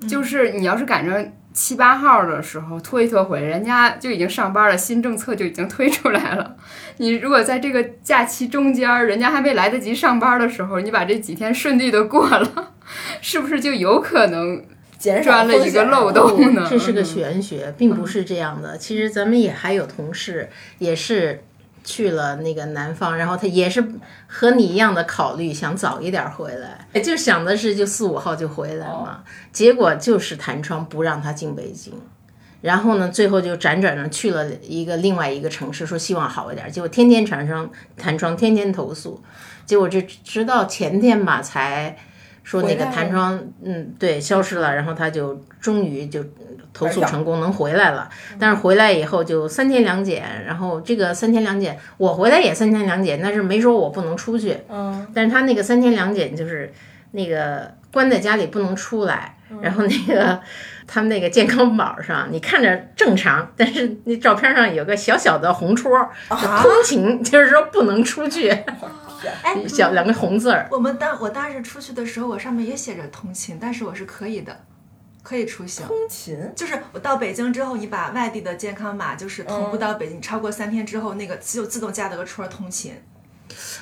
[0.07, 1.33] 就是你要是赶上。
[1.51, 6.55] 七八号的时候拖一拖回来，人家就已经上班了，新政策就已经推出来了。
[6.99, 12.75] 你如果在这个假期中间儿，人家还没来得及上班的时候，你把这几天顺利的过了，
[13.21, 14.63] 是不是就有可能
[14.99, 16.65] 减少钻了一个漏洞呢？
[16.71, 18.79] 这是个玄学，并不是这样的。
[18.79, 21.43] 其实咱们也还有同事也是
[21.89, 23.83] 去了那个南方，然后他也是
[24.27, 29.25] 和你一样的考虑，想早一点回来，就想的是就四五号就回来嘛。
[29.51, 31.95] 结果就是弹窗不让他进北京。
[32.61, 39.23] 然后呢，最后就辗转着去了一个另外一个城市，说希望好一点，结果天天产生弹窗，天天投诉，
[39.65, 41.97] 结果这直到前天吧才
[42.49, 46.25] 说那个弹窗，嗯，对，消失了，然后他就终于就
[46.73, 48.09] 投诉成功，能回来了。
[48.39, 56.73] 但是回来以后就三天两检，然后这个三天两检，我回来也三天两检，但是没说我不能出去，嗯，但是他那个三天两检就是
[57.11, 60.41] 那个关在家里不能出来，然后那个
[60.87, 65.91] 他们那个健康宝上，你看着正常，但是那照片上有个小小的红戳，
[66.31, 68.57] 就通勤，就是说不能出去，
[69.43, 70.69] 哎，小两个红字儿。
[70.71, 74.65] 我们当我当时出去的时候，我上面也写着通勤，但是我是可以的，
[75.23, 75.87] 可以出行。
[75.87, 82.95] 通勤就是我到北京之后，你把外地的健康码就是同步到北京，超过三天之后，那个就自动加了个戳儿通勤。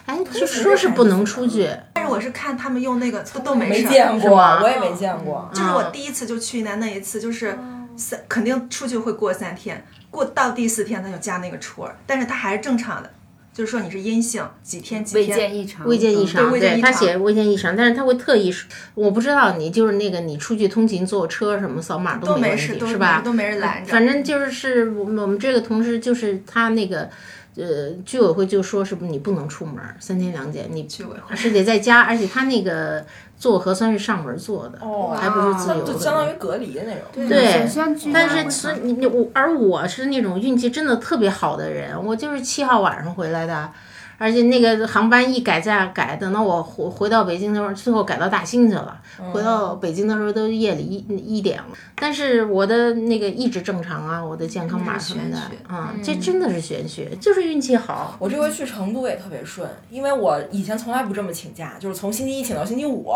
[0.07, 4.31] 哎，就说是不能出去，但是我是看他们用那个都都没没事儿，见过，
[4.63, 5.51] 我也没见过。
[5.53, 7.59] 就是我第一次就去云南那一次，就是
[7.97, 13.11] 三肯定出去会过三天，过到第四天他就加那个戳儿，但是他还是正常的，
[13.57, 15.39] 就是说你是阴性几天几未天。
[15.39, 18.55] 见异常，未见异嗯常，未见异常他写未见异常，但是他会特意，
[18.95, 23.23] 我不知道你就是那个你出去通勤坐车什么扫码都没没问题，事是吧？
[23.25, 27.09] 都没人拦着反正就是是我们我们这个同事就是他那个。
[27.57, 33.05] 呃，居委会就说是不是你不能出门，三天两检，你居委会是得在家，而且他那个
[33.39, 37.29] 做核酸是上门做的，哦还不是自由的，就相当于隔离的那种。
[37.29, 37.67] 对
[38.13, 43.71] 但是所以你你我而我是那种运气真的特别好的人，我就是七号晚上回来的，
[44.19, 49.01] 而且那个航班一改价改，等到我回回到北京的时候，最后改到大兴去了。
[49.33, 58.17] 回到北京的时候都夜里一一点了，但是我的那个一直正常啊，我的健康码什么的啊、这真的是玄学，就是运气好。
[58.19, 63.13] 我这回去成都也特别顺，因为我以前从来不这么请假，就是从星期一请到星期五，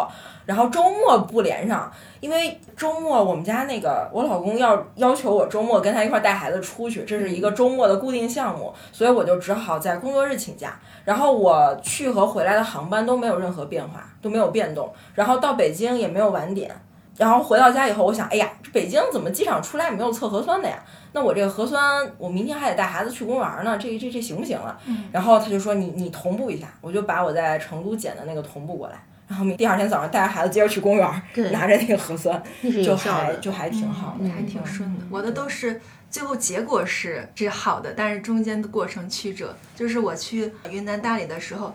[0.47, 10.79] 然后周末不连上，因为周末我们家那个我老公要要求我周末跟他一块儿带孩子出去，这是一个周末的固定项目，所以我就只好在工作日请假。
[11.05, 16.71] 然后我去和回来的航班都没有任何变化，都没有变动，然后到北京也没有晚点。
[17.17, 20.83] 然后回到家以后，我想，哎呀，这北京怎么机场出来也没有测核酸的呀？
[21.13, 24.79] 那我这个核酸，我明天还得带孩子去公园呢，这这这行不行啊？
[25.13, 32.43] 然后他就说你你同步一下，我就把我在成都检的那个同步过来，然后明第二天早上带着孩子接着去公园，对拿着那个核酸，
[32.85, 32.97] 就。
[32.97, 34.29] 还就还挺好的。
[34.29, 35.05] 还挺顺的。
[35.09, 39.57] 我的都是最后结果是是好的，但是中间的过程曲折。
[39.77, 41.73] 就是我去云南大理的时候，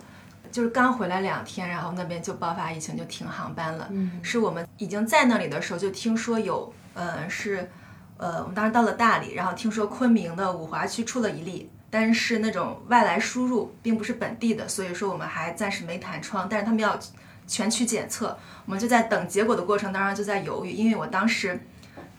[0.52, 3.90] 就是刚回来两天，然后那边就爆发疫情，就停航班了。
[4.22, 7.72] 是我们已经在那里的时候就听说有，呃，是
[8.18, 16.48] 呃，我们当时到了大理，然后听说昆明的五华区出了一例，但是那种外来输入，并不是本地的，所以说我们还暂时没弹窗。
[16.50, 17.00] 但是他们要
[17.48, 21.60] 全区检测，我们就在等结果的过程当中就在犹豫，因为我当时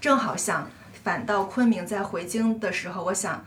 [0.00, 0.68] 正好想
[1.02, 3.44] 返到昆明，在回京的时候，我想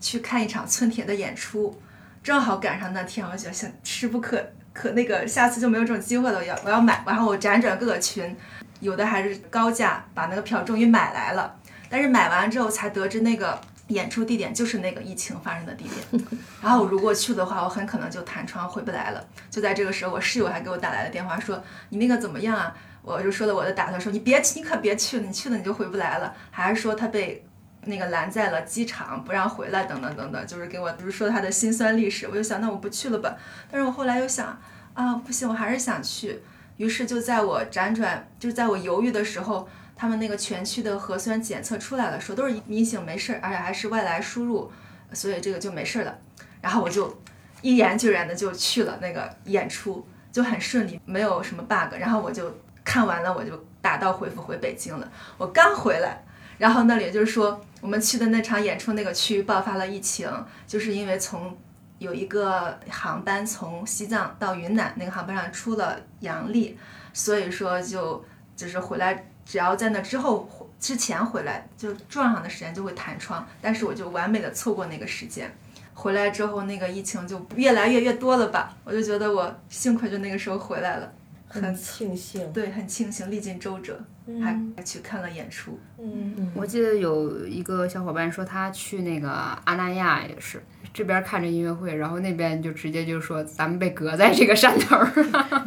[0.00, 1.80] 去看一场村田的演出，
[2.22, 8.36] 正好赶上那天，我就想势不可可那个，下次就没有这种机会了，我要我要买，然后我辗转各个群，
[8.80, 11.54] 有的还是高价把那个票终于买来了。
[11.88, 13.60] 但是买完之后才得知那个
[13.92, 16.24] 演出地点就是那个疫情发生的地点，
[16.62, 19.24] 然后我如果去的话，我很可能就弹窗回不来了。
[19.50, 22.74] 就在这个时候，我室友还给我打来了电话，说你那个怎么样啊？
[23.02, 26.34] 我就说了我的打算，说你别去，你可别去了，你去了你就回不来了。
[26.50, 27.44] 还是说他被
[27.84, 32.28] 那个拦在了机场，不让回来，等等等等，就是给我就是说他的辛酸历史。
[32.28, 33.36] 我就想，那我不去了吧。
[33.70, 34.58] 但是我后来又想，
[34.94, 36.42] 啊不行，我还是想去。
[36.76, 39.68] 于是就在我辗转，就在我犹豫的时候。
[40.02, 44.68] 他们那个全区的核酸检测出来了，说都是阴性，没事儿，而且还是外来输入，
[45.12, 46.18] 所以这个就没事儿了。
[46.60, 47.22] 然后我就
[47.60, 51.94] 毅然决然的就去了那个演出，就很顺利，没有什么 bug。
[52.00, 55.08] 然后我就看完了，我就打道回府回北京了。
[55.38, 56.24] 我刚回来，
[56.58, 60.28] 然后那里就是说我们去的那场演出那个区爆发了疫情，
[60.66, 61.56] 就是因为从
[61.98, 66.76] 有一个航班从西藏到云南，那个航班上出了阳历，
[67.12, 68.24] 所以说就
[68.56, 69.28] 就是回来。
[69.44, 75.52] 只要在那之后之前回来，就撞上的时间就会弹窗，但是我就完美的错过那个时间。
[75.94, 78.74] 回来之后，那个疫情就越来越越多了吧？
[78.82, 81.12] 我就觉得我幸亏就那个时候回来了，
[81.60, 82.52] 很庆幸。
[82.52, 83.98] 对，很庆幸，历尽周折，
[84.42, 85.78] 还去看了演出。
[85.98, 90.62] 嗯，我记得有一个小伙伴说他去那个阿那亚也是，
[90.94, 95.12] 这边看着音乐会，然后那边就直接就说咱们被隔在这个山头儿。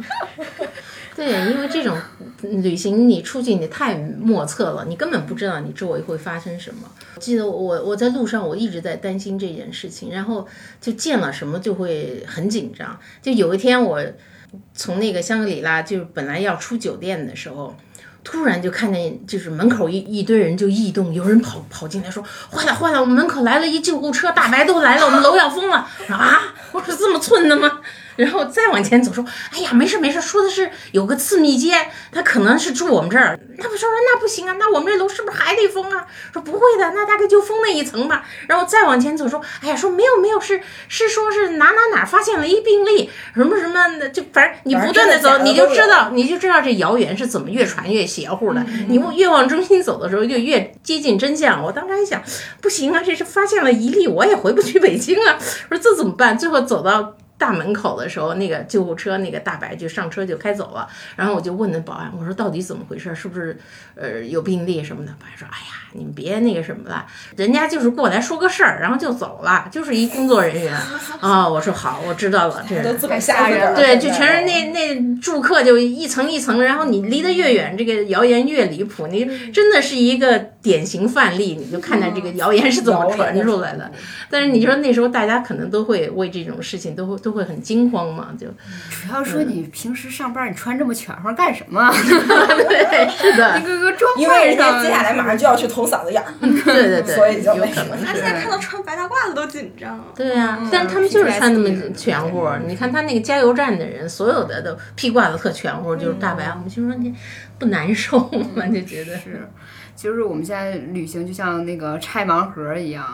[1.14, 1.96] 对，因为这种
[2.42, 6.82] 旅行你出去你太莫测了，你根本不知道你周围会发生什么。
[7.18, 10.46] 记得我我在路上我一直在担心这件事情，然后
[10.78, 13.00] 就见了什么就会很紧张。
[13.22, 14.04] 就有一天我
[14.74, 17.76] 从那个香格里拉就是本来要出酒店的时候，
[18.24, 25.88] 突然就看见就是门口一一堆人就异动，有人跑跑进来说坏了坏了，我们门口来了一救护车，大白都来了，我们楼要封了。
[26.08, 27.80] 啊，我说这么寸的吗？
[28.16, 36.06] 然后再往前走，说：“哎呀，没事没事，说的是有个次密接，他可能是住我们这儿。”那不说说那不行啊，那我们这楼是不是还得封啊？
[36.32, 38.24] 说不会的，那大概就封那一层吧。
[38.48, 48.64] 然后再往前走，说：“哎呀，说没有没有，是是说是哪哪哪发现了一病例，什么什么的，就反正你不断的走，你就知道你就知道这谣言是怎么越传越邪乎的。
[48.88, 51.62] 你越往中心走的时候，就越接近真相。
[51.62, 52.22] 我当时还想，
[52.60, 55.38] 不行啊，这是发现了一例，我也回不去北京啊。
[55.68, 56.38] 说这怎么办？
[56.38, 57.16] 最后走到。
[57.38, 63.14] 大门口的时候，那个救护车那个大白就上车就开走了，然后我就问那保安，我说到底怎么回事？
[63.14, 63.58] 是不是
[63.94, 65.12] 呃有病例什么的？
[65.20, 67.04] 保安说，哎呀，你们别那个什么了，
[67.36, 70.74] 人家就是过来说个事儿，然后就走了，就是一工作人员
[71.20, 71.46] 啊。
[71.46, 73.76] 我说好，我知道了，这太吓人了。
[73.76, 79.06] 对，就全是那那住客就一层一层，然后你离得越远，这个谣言越离谱。
[79.08, 83.92] 你真的是一个典型范例，你就看看这个谣言是怎么传出来的。
[84.30, 87.16] 但是你说那时候大家可能都会为这种事情都会。
[87.26, 88.46] 都会很惊慌嘛，就
[88.88, 91.90] 主要说你平时上班你穿这么全乎干什么？
[91.90, 98.04] 对，是的， 一个个装因为人家接下来马上就要去捅嗓子眼儿，对对对，所以就有可能。
[98.04, 100.00] 他现在看到穿白大褂子都紧张。
[100.14, 102.48] 对呀，但是他们就是穿那么全乎。
[102.68, 106.46] 你看他那个加油站的人，所有的都披褂子特全乎，就是大白。
[106.50, 107.12] 我们就说你
[107.58, 108.20] 不难受
[108.54, 108.64] 吗？
[108.72, 109.48] 就觉得是。
[109.96, 113.04] 就是我们现在旅行就像那个拆盲盒一样，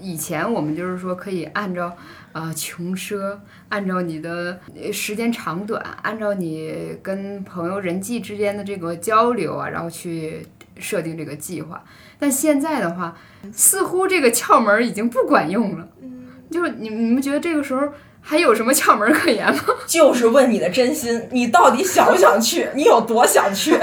[0.00, 1.94] 以前我们就是说可以按照。
[2.32, 3.36] 啊，穷奢，
[3.68, 4.60] 按照你的
[4.92, 10.46] 时间长短，按照你跟朋友人际之间的这个交流啊，然后去
[10.78, 11.82] 设定这个计划。
[12.18, 13.16] 但现在的话，
[13.52, 15.88] 似乎这个窍门已经不管用了。
[16.02, 17.88] 嗯，就是你你们觉得这个时候
[18.20, 19.60] 还有什么窍门可言吗？
[19.86, 22.68] 就是问你的真心，你到底想不想去？
[22.74, 23.76] 你有多想去？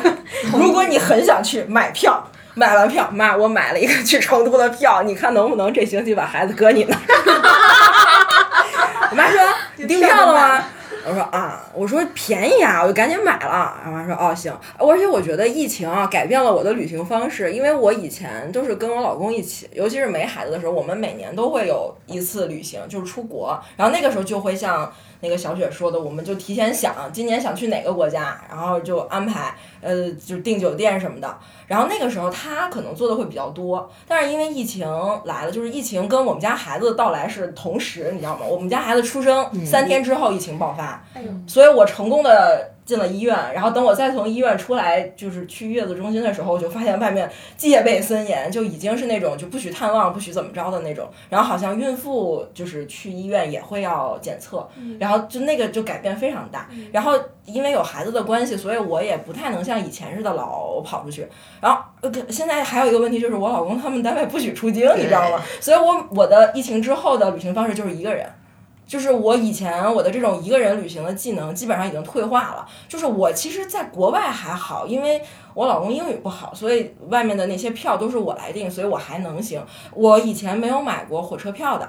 [0.53, 2.31] 如果你很想去，买票。
[2.53, 7.01] 买完票，妈，我买了一个去成都的票，你看能不能这星期把孩子搁你那儿？
[9.87, 10.63] 订票了吗？
[11.07, 13.77] 我说啊，我说便宜啊，我就赶紧买了。
[13.85, 24.91] 然后说哦行，而且我觉得疫情啊改变了我的旅行方式，因为我以前都是跟我老公一起，尤其是没孩子的时候，我们每年都会有一次旅行，就是出国，然后那个时候就会像。
[25.19, 31.37] 那个小雪说的，我们就提前想今年想去哪个国家，然后就安排，呃，就订酒店什么的。
[31.67, 34.87] 然后那个时候他可能做的会比较多，但是因为疫情
[35.25, 38.45] 来了，就是疫情跟我们家孩子的到来是同时，你知道吗？
[38.45, 41.03] 我们家孩子出生三天之后疫情爆发，
[41.45, 51.05] 所以我成功的进了医院，然后等我再从医院出来，就是去月子中心的时候，我就发现外面戒备森严，就已经是那种就不许探望、不许怎么着的那种。
[51.29, 54.65] 然后好像孕妇就是去医院也会要检测，
[54.97, 56.69] 然后就那个就改变非常大。
[56.93, 57.11] 然后
[57.43, 61.27] 因为有孩子的关系，所以我也不太能像以前似的老跑出去。
[61.59, 65.43] 然后呃现在还有一个问题就是我老公他们单位不许出京，你知道吗？
[65.59, 68.25] 所以我我的疫情之后的旅行方式就是一个人。
[68.87, 72.65] 就是我以前我的这种一个人旅行的技能基本上已经退化了。
[72.87, 75.21] 就是我其实在国外还好，因为
[75.53, 79.61] 我老公英语不好，所以外面的那些票都是我来订，所以我还能行。
[79.93, 81.87] 我以前没有买过火车票的，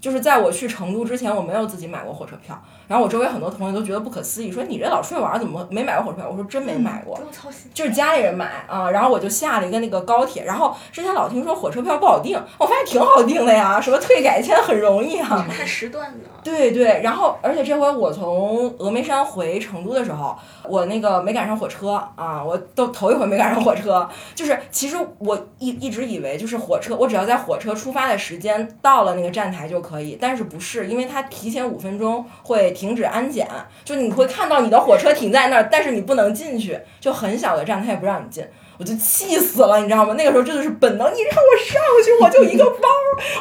[0.00, 2.60] 就是在我去成都之前，我没有自己买过火车票。
[2.92, 6.28] 然后我周围很多同学都觉得不可思议，说你这老出去玩怎么没买过火车票？
[6.30, 7.16] 我说真没买过。
[7.16, 7.70] 不用操心。
[7.72, 15.46] 就是家里人买啊，然后我就下了一个那个高铁，然后之前老听说火车票不好订，我发现挺好订的呀，什么退改签很容易啊。
[15.50, 16.28] 看时段的。
[16.44, 20.36] 对对，然后而且这回我从峨眉山回成都的时候，
[20.68, 24.06] 我那个没赶上火车啊，我都头一回没赶上火车。
[24.34, 33.46] 就是其实我一一直以为就是火车，我只要在火车出发的时间到了那个站台就可以，但是不是，因为它提前五分钟会停止安检，
[33.84, 38.44] 就你会看到你的火车停在那儿，但是你不能进去，就很小的站，他也不让你进。
[38.76, 40.14] 我就气死了，你知道吗？
[40.18, 42.88] 那个时候真的是本能，你让我上去，我就一个包，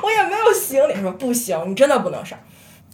[0.04, 2.38] 我也没有行李，说不行，你真的不能上。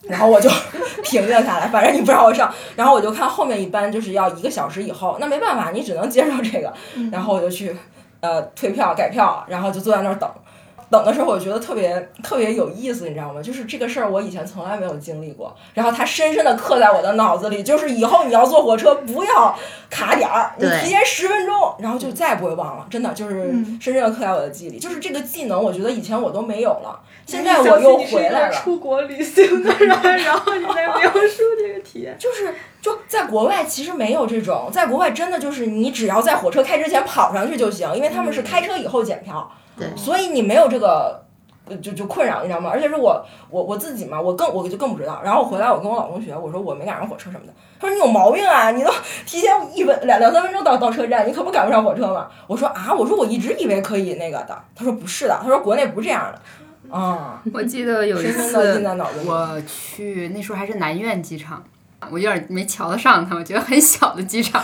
[0.03, 0.49] 然后我就
[1.03, 6.73] 平静下来，反正你不让我上，然后我就看后面一班就是要一个小时以后，那没办法，你只能接受这个。
[7.11, 7.75] 然后我就去
[8.21, 10.31] 呃退票改票，然后就坐在那儿等。
[10.89, 13.41] 等的时候，我觉得特别特别有意思，你知道吗？
[13.41, 19.57] 就是这个事儿我以前从来没有经历过，然后它深深的刻在我的脑子里，就是以后你要坐火车不要
[19.89, 24.79] 卡点儿，你对提前十分钟，然后就再也不会忘了，真的就是深深的刻在我的记忆里。
[24.79, 28.53] 就是这个技能，我觉得以前我都没有了，现在我又回来了。
[28.53, 32.15] 出国旅行的人，然后你在描述这个体验。
[32.19, 41.23] 就是就在国外，其实没有这种，在国外真的就是你只要在火车开之前跑上去就行，因为他们是开车以后检票，对所以你没有这个。
[41.69, 42.69] 呃就就困扰，你知道吗？
[42.71, 45.19] 而且是我我我自己嘛，我更我就更不知道。
[45.21, 47.51] 然后我回来，我跟我老公学，我说我没赶上火车什么的。
[47.77, 48.89] 他说你有毛病啊，你都
[49.25, 52.29] 提前一分两两三分钟到到车站，你可不赶不上火车吗？
[52.47, 54.57] 我说啊，我说我一直以为可以那个的。
[54.73, 56.95] 他说不是的，他说国内不是这样的。
[56.95, 58.55] 啊、我记得有一次
[59.25, 61.61] 我去，那时候还是南苑机场。
[62.11, 64.63] 我有点没瞧得上他，我觉得很小的机场，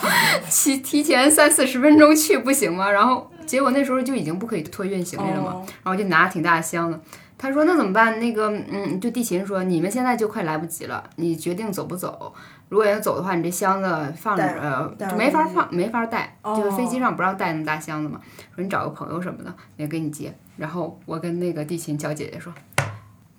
[0.50, 2.90] 提提前三四十分钟去不行吗？
[2.90, 7.00] 然后结果那时候就已经不可以托运行李了嘛，哦然后就拿挺大的箱子。
[7.38, 8.20] 他说那怎么办？
[8.20, 12.34] 那个嗯，就地勤说你们现在就快来不及了，你决定走不走？
[12.70, 18.20] 如果要走的话，你这箱子放着呃就没法放，没法带，就是飞机哦上不让带那么大箱子嘛。
[18.56, 20.34] 说你找个朋友什么的也给你接。
[20.56, 22.54] 然后我跟那个地勤小姐姐说，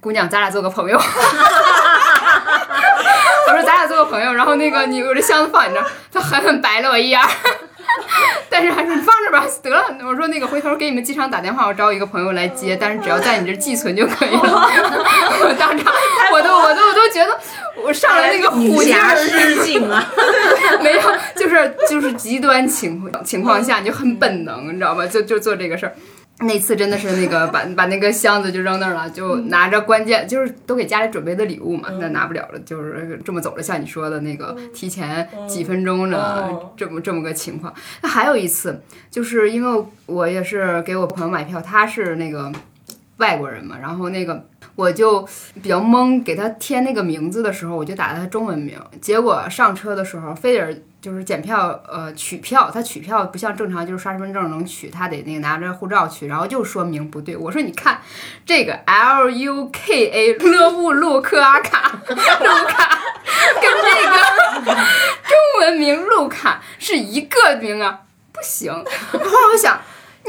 [0.01, 1.01] 姑娘，咱俩做个朋友。
[3.47, 7.29] 我说咱俩做个朋友，然后那个你我这箱子放你这儿，他狠狠白了我一眼儿，
[8.49, 9.85] 但是还说你放这吧，得了。
[10.07, 14.41] 我说那个回头给你们机场打电话，我找一个朋友来接，但是只要在你这寄存就可以了。
[15.43, 15.93] 我当场
[16.33, 17.39] 我都我都我都觉得
[17.83, 20.05] 我上来那个虎劲儿，失境啊！
[20.83, 21.01] 没有，
[21.37, 25.07] 就是就是极端情况情况下你就很本能，你知道吧？
[25.07, 25.95] 就就做这个事儿。
[26.41, 33.63] 那次真的是那个把把那个箱子就扔那儿了，就拿着关键就是都给家里准备的礼物嘛，那拿不了了，就是这么走了。
[33.63, 37.73] 像你说的那个提前几分钟的嗯这么这么个情况。
[38.03, 42.53] 那还有一次，就是因为我也是给我朋友买票，他是那个
[43.19, 45.27] 外国人嘛，然后那个我就
[45.63, 57.37] 比较懵，给他填那个名字的时候，我就打的他中文名，结果上车的时候非得就是检票，呃，取票，他取票不像正常就是刷身份证能取，他得那个拿着护照取，然后就说明不对。
[57.37, 58.01] 我说你看
[58.45, 63.01] 这个 L U K A 勒布路克阿卡路卡
[63.61, 68.01] 跟这个中文名路卡是一个名啊，
[68.33, 68.73] 不行。
[69.13, 69.79] 然后我想。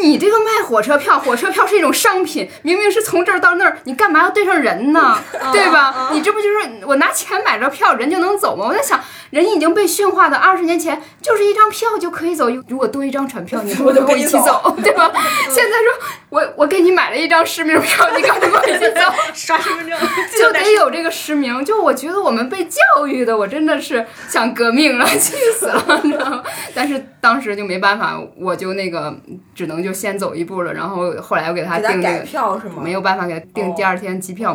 [0.02, 5.18] 你这个卖火车票，火车票是一种商品，明明是从这儿到那儿，你干嘛要对上人呢？
[5.54, 6.10] 对吧？
[6.14, 8.66] 你这不就是我拿钱买着票，人就能走吗？
[8.68, 15.12] 我在想，人已经被驯化的二十年前就是一张票就可以走，如果多一张船票，你不我就跟我一起走走， 对吧？
[15.50, 19.02] 现在说我我给你买了一张实名票，你敢不跟我一起走？
[19.34, 19.98] 刷身份证
[20.38, 21.64] 就得有这个实名。
[21.64, 26.44] 就我觉得我们被教育的，我真的是想革命了，气死了，你知道吗？
[26.74, 29.16] 但是当时就没办法，我就那个
[29.54, 30.74] 只能就先走一步了。
[30.74, 32.26] 然后后来我给他订那个。
[32.26, 32.82] 票是吗？
[32.84, 34.54] 没有办法给他订第二天机票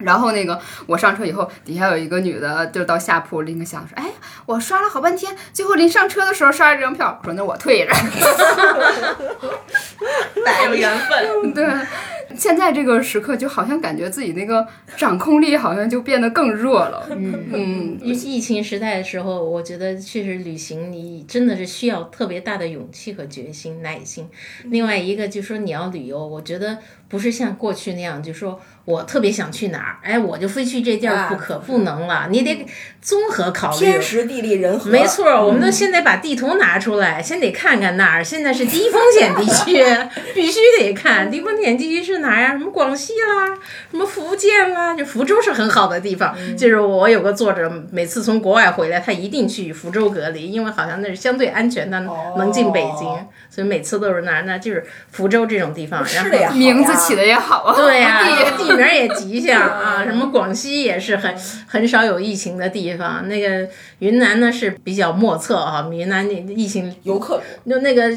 [0.00, 4.10] 然后那个我上车以后，底下有一个女的就到下铺拎个箱子说：“哎，
[4.46, 7.92] 我刷了好半天，最后临上车的时候刷了这张票。”我说：“那我退着。
[10.44, 11.52] 大有缘分。
[11.54, 11.66] ”对，
[12.36, 17.06] 现在这个时刻，就好像感觉自己那个掌控力好像就变得更弱了。
[17.10, 24.28] 嗯嗯，疫疫情时代的时候，我觉得确实旅行你真的是需要特别大的勇气和决心、耐心。
[24.64, 26.78] 另外一个就是说你要旅游，我觉得
[27.10, 32.64] 不是像过去那样，就说我特别想去哪儿，哎，我就非去这地儿不可不能了，你得
[33.02, 33.78] 综合考虑。
[33.84, 38.22] 天时地利人和，没错，我们都现在把地图拿出来，先得看看哪儿。
[38.22, 39.84] 现在是低风险地区，
[40.34, 42.52] 必须得看低风险地区是哪儿呀？
[42.52, 43.58] 什么广西啦，
[43.90, 46.34] 什么福建啦，就福州是很好的地方。
[46.56, 52.00] 就是我有个作者，每次从国外回来，他一定去福州隔离，因为好像那是相对安全的，
[52.38, 53.08] 能进北京，
[53.50, 56.04] 所以每次都是那儿，那就是福州这种地方。
[56.14, 57.74] 然后吃的呀名字起的也好啊。
[57.74, 58.22] 对呀、
[58.56, 61.34] 地地名儿也吉祥啊，什么广西也是很
[61.66, 63.68] 很少有疫情的地方，那个
[64.00, 67.74] 云南呢是比较莫测啊，云南那疫情游客多。
[67.74, 68.10] 就那个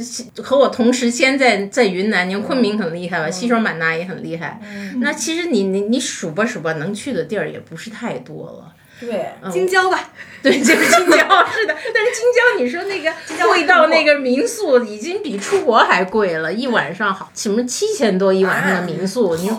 [0.44, 4.60] 和我同时先在在云南，你看昆明很厉害吧，西双版纳也很厉害。
[5.00, 8.74] 那其实你你你数吧数吧，能去的地儿也不是太多了。
[9.00, 13.12] 对，京郊吧， 对，就是京郊是的，但是京郊你说那个
[13.48, 19.52] 贵到那个民宿已经比出国还贵了，一晚上好什么七千多一晚上的民宿，你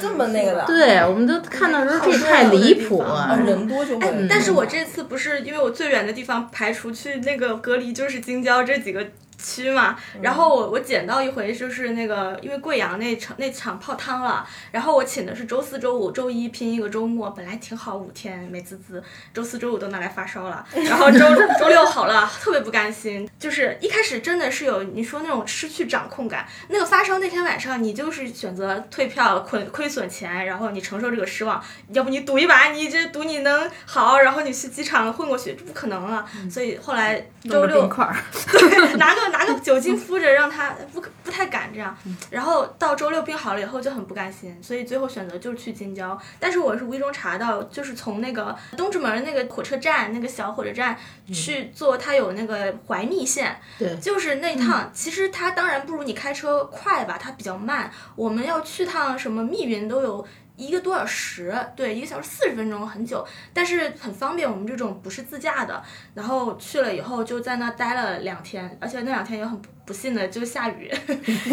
[0.00, 3.44] 这么那个的，对，我们都看到说这太离谱啊，了。
[3.44, 9.04] 人多就但是我这次不是因为我最远的地方排除去那个隔离就是京郊这几个
[9.38, 19.02] 区嘛，然后我我捡到一回就是那个因为贵阳那场那场泡汤了，然后我请的是周四周五周一拼一个周末，本来挺好五天美滋滋，
[19.34, 21.18] 周四周五都拿来发烧了，然后周
[21.58, 31.62] 周六好了，特别不甘心，就是一开始真的是有你说那种失去掌控感，那个发烧那天晚上你就是选择退票亏亏损钱，然后你承受这个失望，
[31.92, 36.24] 要不你赌一把，你这赌你能好，然后你去机场混过去，这不可能啊！
[36.50, 41.96] 所以后来周六 对，拿个拿个酒精敷着，让他不不太敢这样。
[42.30, 46.18] 然后到周六病好了以后就很不甘心，所以最后选择就是去京郊。
[46.38, 50.96] 但是我是无意中查到，就是从那个东直门那个火车站那个小火车站
[51.32, 57.90] 去坐，它有那个怀密线，对就是那趟，其实它当然不如你开车快吧，它比较慢。
[58.14, 60.26] 我们要去趟什么密云都有。
[60.56, 64.50] 一个多小时，对，一个小时四十分钟，很久，但是很方便。
[64.50, 65.82] 我们这种不是自驾的，
[66.14, 70.92] 然后去了以后就在那待了两天，而且那两天也很不幸的就下雨，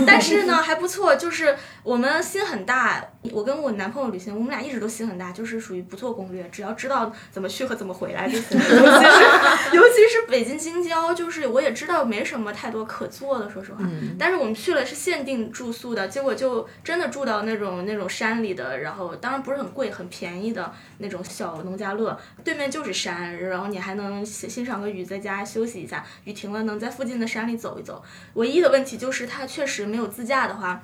[0.05, 3.05] 但是呢还不错，就是我们心很大。
[3.31, 8.59] 我跟我男朋友旅行，我们俩一直都心很大，就是属于不做攻略，只要知道怎么去和怎么回来就行。
[8.59, 8.67] 尤
[8.99, 13.79] 其是尤其是北京京郊，就是我也知道没什么太多可做的，说实话。
[14.19, 28.03] 但是我们去了是限定住宿的，结果就真的住到那种那种山里的，然后当然不是很贵，很便宜的那种小农家乐，对面就是山，然后你还能欣欣赏个雨，在家休息一下，雨停了能在附近的山里走一走。
[28.33, 30.83] 唯一的问题就是它确实没有自驾的话。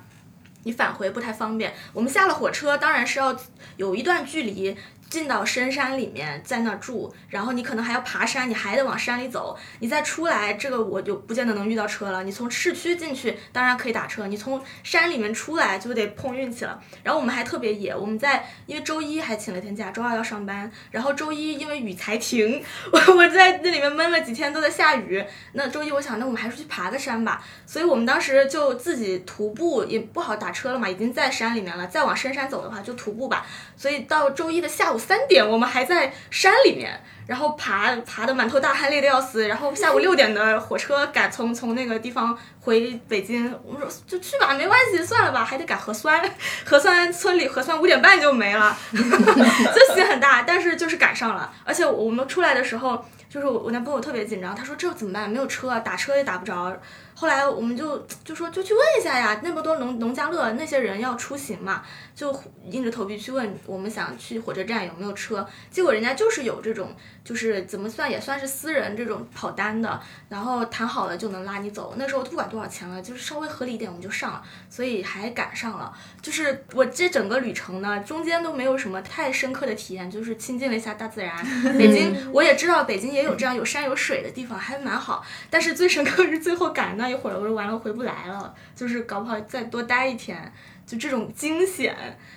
[0.62, 1.72] 你返回不太方便。
[1.94, 3.34] 我们下了火车，当然是要
[3.78, 4.76] 有一段距离
[5.10, 12.22] 进到深山里面，在那儿住，然后你可能还要爬山，你还得往山里走，你再出来，这个我就不见得能遇到车了。
[12.22, 16.80] 你从市区进去，当然可以打车，你从山里面出来就得碰运气了。
[17.02, 25.24] 然后我们还特别野，我们在因为周一还请了天假，周二要上班，然后周一因为雨才停， 我我在那里面闷了几天都在下雨。
[25.54, 27.44] 那周一我想，那我们还是去爬个山吧。
[27.66, 31.84] 所以我们当时就自己徒步，也不好打车了嘛，已经在山里面了。
[31.88, 33.44] 再往深山走的话，就徒步吧。
[33.76, 39.48] 所以到周一的下午三点，我们还在山里面，然后爬爬的满头大汗，累得要死。
[39.48, 46.22] 然后下午六点的火车赶从从那个地方回北京，我们说就去吧，没关系，算了吧，还得赶核酸，
[46.64, 51.52] 核酸村里核酸五点半就没了， 就心很大，但是就是赶上了。
[51.64, 55.28] 而且我们出来的时候，就是我我男朋友特别紧张，他说这怎么办？
[55.28, 56.76] 没有车，打车也打不着。
[57.20, 61.82] 后来我们就就说就去问一下呀，那么多农农家乐那些人要出行嘛，
[62.14, 62.34] 就
[62.70, 70.00] 硬着头皮去问，我们想去火车站有没有车，结果人家就是有这种，就是怎么算也算是私人这种跑单的，
[70.30, 71.94] 然后谈好了就能拉你走。
[71.98, 75.92] 那时候不管多少钱了，就是稍微合理一点我们就上了，所以还赶上了。
[76.22, 81.36] 就是我这整个旅程呢，中间都没有什么太深刻的体验，就是亲近了一下大自然。
[81.76, 85.22] 北京我也知道北京也有这样有山有水的地方，还蛮好。
[85.50, 90.52] 但是最深刻是最后赶那一会儿，我说完了回不来了，就是搞不好再多待一天，
[90.86, 91.94] 就这种惊险。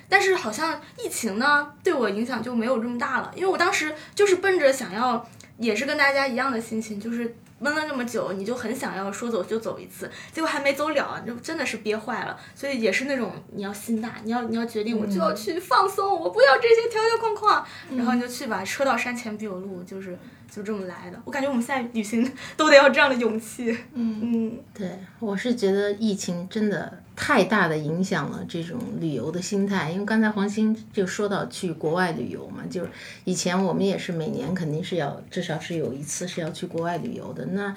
[0.09, 5.25] 但是好像疫情呢对我影响就没有这么大了，因为我当时就是奔着想要，
[5.57, 7.35] 也是跟大家一样的心情，就是。
[7.59, 12.37] 闷了那么久，你就很想要说走就走一次，结果还没走了，就真的是憋坏了。
[12.53, 17.65] 所以也是那种你要心大，你要你要决定我就要去放松，我不要这些条条框框，
[17.95, 18.65] 然后你就去吧。
[18.65, 20.19] 车到山前必有路，就是
[20.53, 21.19] 就这么来的。
[21.25, 23.71] 我感觉我们现在旅行 都得要这样的勇气。
[23.93, 32.89] 嗯嗯对，我是觉得疫情真的太大的影响了这种旅游的心态，因为刚才黄鑫就说到去国外旅游嘛，就是
[33.23, 37.75] 以前我们也是每年肯定是要至少是有一次是要去国外旅游的，那。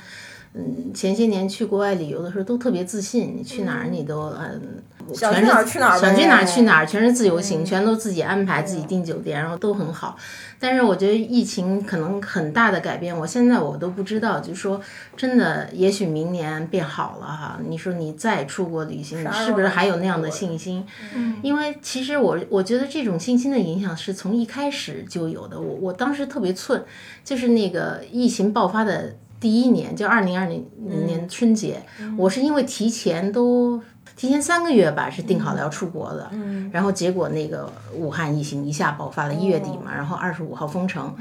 [0.58, 4.82] 嗯，前些年去国外旅游的时候都特别自信，你去哪儿你都嗯，
[5.14, 10.16] 全是想去哪儿去哪儿想去哪儿去哪儿，全是自由行，全都自己安排，自己订酒店，然后都很好。
[10.58, 14.80] 但是我觉得疫情可能很大的改变，我现在我都不知道，就是说
[15.16, 17.60] 真的，也许明年变好了哈。
[17.68, 20.86] 你说你再出国旅行，你是不是还有那样的信心？
[21.14, 25.60] 嗯，因为其实我我觉得这种信心的影响是从一开始就有的。
[25.60, 26.82] 我我当时特别寸，
[27.22, 30.66] 就是那个疫情爆发的第一年，就二零二零
[31.04, 31.82] 年春节，
[32.16, 33.82] 我是因为提前都。
[34.14, 36.30] 提前三个月吧，是定好了要出国的，
[36.72, 41.14] 然后结果那个武汉疫情一下爆发了，一月底嘛，然后二十五号封城，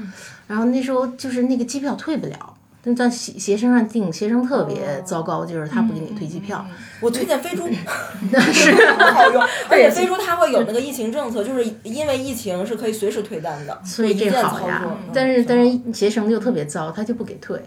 [0.46, 2.55] 然后那时候就是那个机票退不了，
[2.86, 6.64] 但在携携程上订，携程特别糟糕，就是他不给你退机票，
[7.00, 7.68] 我推荐飞猪，
[8.52, 8.72] 是。
[8.96, 17.60] 很好用， 而且飞猪它会有那个疫情政策，就是因为疫情是可以随时退单的，所以这好呀但是但是携程就特别糟，他就不给退。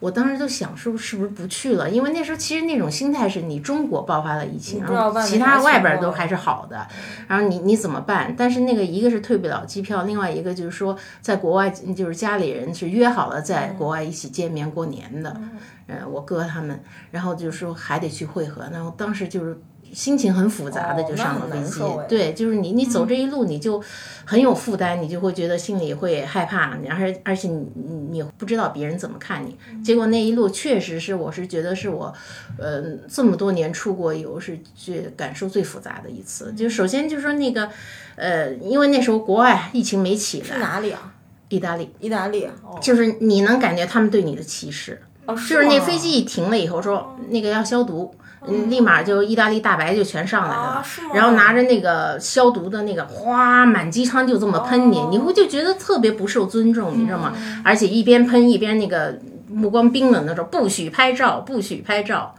[0.00, 6.86] 我当时就想是不是不是不去了，因为那时候其实那种心态是你中国爆发了疫情，然后其他外边都还是好的，
[7.28, 8.34] 然后你你怎么办？
[8.36, 15.40] 但是那个一个是退不了机票，另外一个就是说在国外就是家里人是约好了在国外一起见面过年的，
[15.86, 16.78] 嗯，我哥他们，
[17.10, 19.60] 然后就说还得去会合，然后当时就是。
[19.92, 23.82] 心情很复杂的就上了飞机，对，就是你你走这一路你就
[24.24, 29.54] 很有负担，你就会觉得心里会害怕，然后而且你你你不知道别人怎么看你。
[29.84, 32.10] 结果那一路确实是我是觉得是我，
[32.56, 36.54] 呃，这么多年出国游是最感受最复杂的一次。
[36.54, 37.68] 就首先就说那个，
[38.16, 41.11] 呃，因为那时候国外疫情没起是来，哪里啊？
[41.56, 42.44] 意大利，意大利。
[42.62, 45.00] 哦，就是你能感觉他们对你的歧视。
[45.26, 48.12] 哦就是那飞机一停了以后说那个要消毒，
[48.48, 57.32] 嗯，立马就意大利大白就全上来了啊，然后拿着那个消毒的那个，哗，满机舱就这么喷你，你会就觉得特别不受尊重，你知道吗？
[57.64, 59.16] 而且一边喷一边那个
[59.48, 62.34] 目光冰冷的说不许拍照，不许拍照。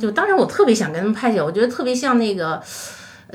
[0.00, 2.62] 就当时我特别想跟他们拍起来，我觉得特别像那个。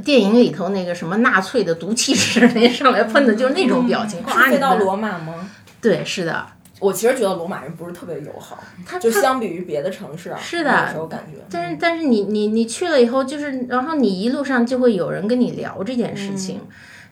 [0.04, 5.50] 电影里头那个什么纳粹的毒气室那上来喷的，就是那种表情，哗，是飞到罗马吗？
[5.82, 6.46] 对，是的，
[6.80, 8.64] 我其实觉得罗马人不是特别友好，
[9.00, 11.40] 就相比于别的城市啊，是的有时候感觉。
[11.50, 16.62] 但是但是你你你去了以后，就是然后你一路上就会有人跟你聊这件事情。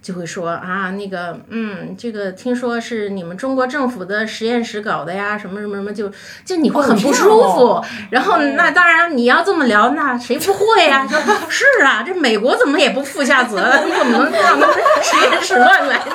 [0.06, 6.12] 就会说啊，那个，嗯，这个听说是你们中国政府的实验室搞的呀，什么什么什么，就
[6.46, 7.70] 就你会很不舒服。
[7.70, 11.08] 哦然后那当然你要这么聊，那谁不会呀？
[11.10, 14.60] 说是啊，这美国怎么也不负下责，你怎么能让
[15.02, 16.06] 实验室乱来呢？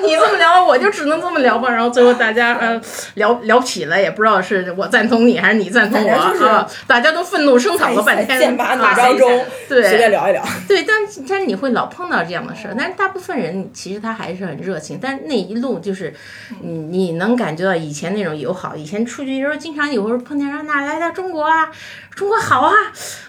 [0.00, 1.70] 你这么聊，我就只能这么聊吧。
[1.70, 2.80] 然后最后大家呃
[3.14, 6.12] 聊聊起了，也不知道是我赞同你还是你赞同我
[6.44, 10.42] 啊，大家都愤怒声讨了半天，剑拔弩啊张中，对随便聊一聊。
[10.66, 10.96] 对，但
[11.28, 16.12] 但是你会老碰到这样的事儿，但是大部分人其实他还是很热情，但是那一路就是，
[16.60, 21.70] 你你能感觉到以前那种友好，以前出去的时候经常有时候碰见人哪来的中国啊，
[22.14, 22.72] 中国好啊，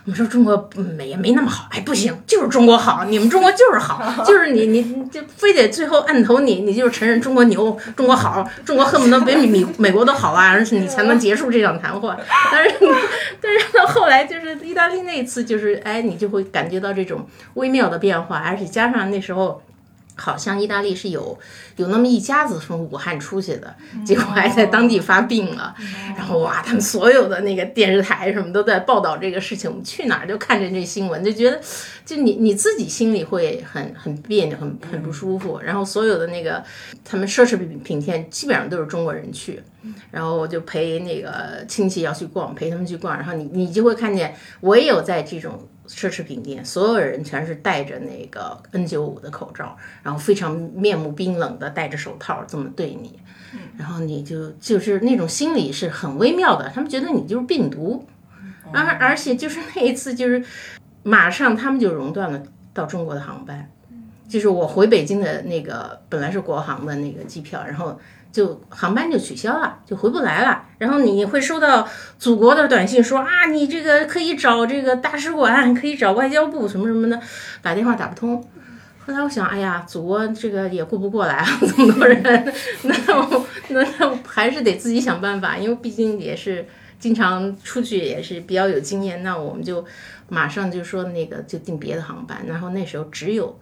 [0.05, 12.17] 我们说中国没也没那么好，哎不行，就是中国好，你们中国就是好， 就是你你你就非得最后按头你你就是承认中国牛，中国好，中国恨不得比美美国都好啊，而且你才能结束这场谈话。
[12.51, 12.75] 但是
[13.41, 19.61] 但是到后来就是意大利那一次，就是哎你就会感觉到这种微妙的变化，而且加上那时候。
[20.15, 21.37] 好像意大利是有
[21.77, 25.75] 有那么一家子从武汉出去的，结果还在当地发病了，
[26.15, 31.59] 然后哇，他们所有的那个电视台什么都在报道这个事情，我们去哪儿就看见这新闻，就觉得
[32.05, 35.59] 就你你自己心里会很很别扭，很很不舒服。
[35.63, 36.63] 然后所有的那个
[37.03, 39.61] 他们奢侈品品店基本上都是中国人去，
[40.11, 45.67] 然后我就陪那个亲戚要去逛，陪他们去逛，然后你你就会看见，我也有在这种。
[45.87, 53.19] 奢侈品店，所有人全是戴着那个 N95 的口罩，然后非常面目冰冷的戴着手套这么对你，
[53.77, 58.07] 然后你就就是那种心理是很微妙的，他们觉得你就是病毒，
[58.71, 60.43] 而而且就是那一次就是
[61.03, 62.41] 马上他们就熔断了
[62.73, 63.69] 到中国的航班，
[64.27, 67.99] 就是我回北京的那个本来是国航的那个机票，然后。
[68.33, 70.65] 就航班就取消了，就回不来了。
[70.79, 77.21] 然后你会收到祖国的短信说啊，你这个可以找这个大使馆，可以找外交部什么什么的，
[77.61, 78.43] 打电话打不通。
[79.05, 82.23] 后来我想，哎呀，祖国这个也顾不过来啊，这么多人，
[82.83, 86.65] 那我那那还是得自己想办法，因为毕竟也是
[86.97, 89.21] 经常出去，也是比较有经验。
[89.21, 89.85] 那我们就
[90.29, 93.59] 马上就说那个就订别的航班，然后那时候只有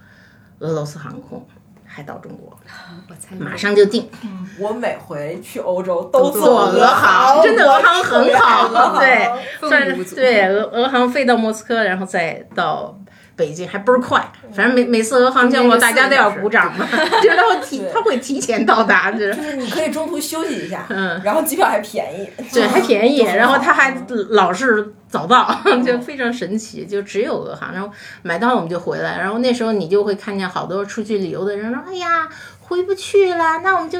[0.59, 1.45] 俄罗斯航空。
[1.93, 2.57] 还到中国，
[3.09, 4.09] 我猜马上就定。
[4.57, 9.29] 我每回去欧洲都坐坐俄航，真的俄航很好，对，
[9.59, 12.97] 算对俄俄航飞到莫斯科，然后再到。
[13.36, 14.23] 北京还倍儿快，
[14.53, 16.86] 反正每每次俄航降落，大家都要鼓掌嘛，
[17.23, 17.91] 就是他会提对。
[17.93, 19.36] 他会提前到达，就是。
[19.36, 23.95] 就是你可以中途休息一下，嗯，然后机票还便宜，对，还便宜， 然后他还
[24.29, 27.89] 老是早到， 就非常神奇，就只有俄航，然后
[28.21, 32.27] 买到了我们就回来，然后那时候你就会看见好多出去旅游的人说，哎呀。
[32.72, 33.99] 回不去了，那我们就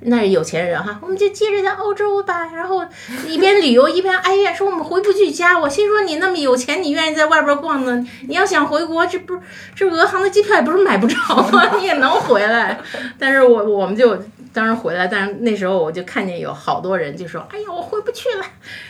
[0.00, 2.50] 那是有钱人哈，我们就接着在欧洲吧。
[2.54, 2.84] 然后
[3.26, 5.58] 一边旅游一边哀怨说我们回不去家。
[5.58, 8.06] 我心说你那么有钱，你愿意在外边逛呢？
[8.28, 9.40] 你要想回国，这不
[9.74, 11.16] 这俄航的机票也不是买不着
[11.50, 12.78] 吗，你也能回来。
[13.18, 18.44] 但是我我们就当时回来，但是那时候我就看见有好多人就说，哎呀，我回不去了。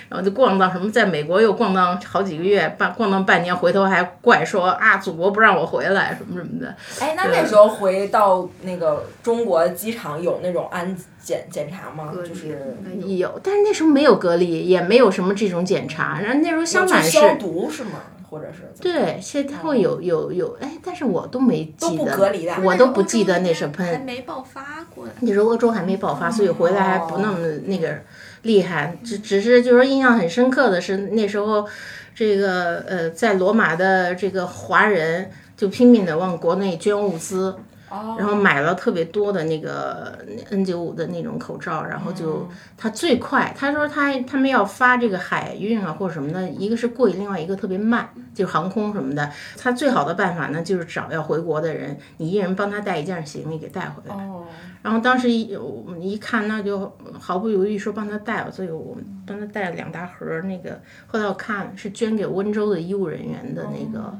[0.08, 6.74] 然后就逛到什么，在美国又逛到好几个月，半逛到半年，回头还怪说啊，祖国不让我回来什么什么的。
[7.00, 12.12] 哎，那那时候回到那个中国机场有那种安检检查吗？
[12.12, 16.20] 就是有，但是那时候没有隔离，也没有什么这种检查。
[16.20, 18.00] 然后那时候相反是，消毒是吗？
[18.30, 24.00] 或者是对，现在他会有有有，哎，但是我都没记都不得，隔离的我都不记得那是还喷。
[24.02, 25.12] 没爆发过的。
[25.20, 27.98] 那时候欧洲还没爆发，所以回来还不那么那个
[28.42, 28.96] 厉害。
[29.04, 31.66] 只只是就是说印象很深刻的是那时候，
[32.14, 37.56] 这个呃在罗马的这个华人就拼命的往国内捐物资。
[37.90, 40.18] 哦然后买了特别多的那个
[40.50, 49.30] N 九五的那种口罩，然后就他最快，他说他他们要发这个海运啊或者什么的，一个是贵，另外一个特别慢，就是航空什么的。
[49.58, 54.14] 他最好的办法呢，就是找要回国的人，你一人帮他带一件行李给带回来。
[54.14, 54.46] 哦，
[54.82, 60.80] 然后当时一我们一看，那就毫不犹豫说帮他带了，所以我们帮他带了两大盒儿那个。
[61.06, 64.16] 后来我看是捐给温州的医务人员的那个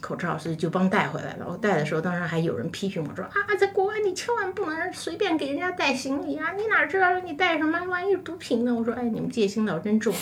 [0.00, 1.46] 口罩，所以就帮带回来了。
[1.48, 8.74] 我带的时候，当时还有人批评我说啊，在国外你千万不能随便给人家带行李啊，你哪知道你带什么，万一是毒品呢？
[8.74, 10.14] 我说哎，你们戒心倒真重。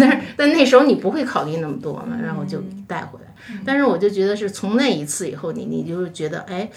[0.00, 3.34] 但是但那时候你不会考虑那么多嘛，然后就带回来。
[3.64, 6.68] 但是我就觉得是从那一次以后，你你就觉得哎。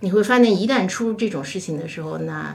[0.00, 2.54] 你会发现，一旦出这种事情的时候，那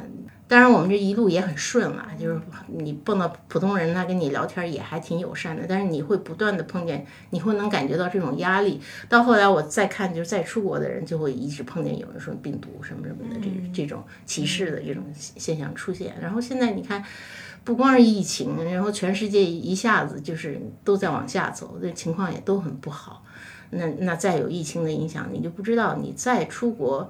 [0.50, 5.64] 当然我们这一路也很顺了，就是你碰到普通人，他跟你聊天也还挺友善的。
[5.70, 8.82] 但是你会不断的碰见，你会能感觉到这种压力。
[9.08, 16.16] 到后来我再看，就是再出国的人，就会一直碰见有人说病毒什么什么的这这种歧视的这种现象出现。
[16.20, 17.02] 然后现在你看。
[17.62, 23.24] 不光是疫情，然后全世界一下子就是都在往下走，这情况也都很不好。
[23.72, 27.08] 那那再有疫情的影响，你就不知道你再出国，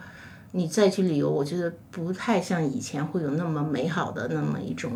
[0.52, 4.92] 你再去旅游，我觉得不太像以前会有那么美好的那么一种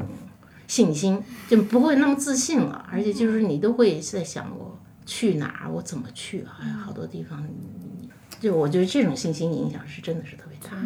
[0.68, 2.86] 信心，就不会那么自信了。
[2.92, 6.58] 而且就是你都会在想，我去哪儿，我怎么去啊？
[6.62, 7.46] 哎，好多地方，
[8.40, 10.78] 就我觉得这种信心影响是真的是特别大，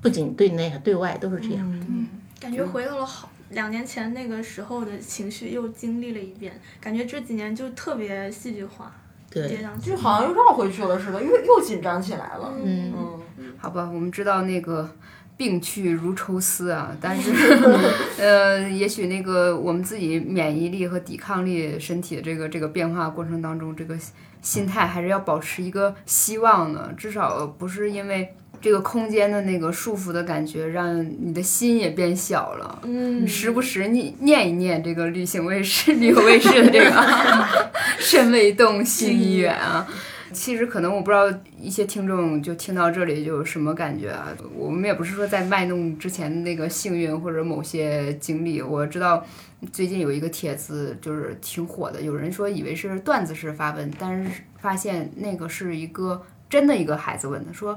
[0.00, 1.84] 不仅对内对外都是这样。
[1.88, 2.08] 嗯
[2.40, 6.60] 感觉回到了好两年前那个时候的情绪，又经历了一遍。
[6.80, 8.92] 感觉这几年就特别戏剧化，
[9.32, 12.52] 对就好像又绕回去了似的，又又紧张起来了。
[12.62, 12.92] 嗯
[13.38, 14.88] 嗯，好吧，我们知道那个
[15.36, 17.32] 病去如抽丝啊，但是
[18.18, 23.96] 呃，也许那个我们自己免疫力和抵抗力、身体的这个这个变化过程当中，这个
[24.42, 28.34] 心态还是要保持一个希望的，至少不是因为。
[28.62, 32.80] 这个空间的那个束缚的感觉，让你的心也变小了。
[32.84, 37.46] 嗯时不时念念一念这个旅行卫视、旅游卫视的这个
[37.98, 39.86] “身未动，心已远”啊。
[40.32, 41.28] 其实可能我不知道
[41.60, 44.28] 一些听众就听到这里就有什么感觉啊？
[44.56, 48.62] 我们也不是说在卖弄之前的那个幸运或者某些经历。
[48.62, 49.26] 我知道
[49.72, 57.76] 最近有一个帖子就是挺火的，有人说以为是段子式发问，但是发现那个是一个真的一个孩子问的，说。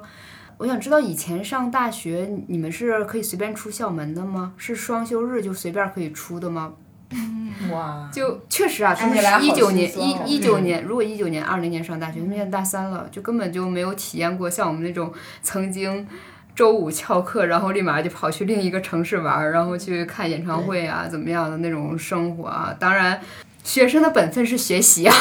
[0.57, 4.53] 我想知道以前上大学你们是可以随便出校门的吗？
[4.57, 6.73] 是双休日就随便可以出的吗？
[7.71, 16.07] 哇， 就确实啊，他们是一九年一一九年，如果一九年、二零年上大学，他们现在大三了，就根本就没有体验过像我们那种曾经
[16.55, 22.75] 周五翘课，然后立马就跑去另一个城市玩儿，然后去看演唱会啊，怎么样的那种生活啊。
[22.79, 23.19] 当然，
[23.65, 25.13] 学生的本分是学习啊，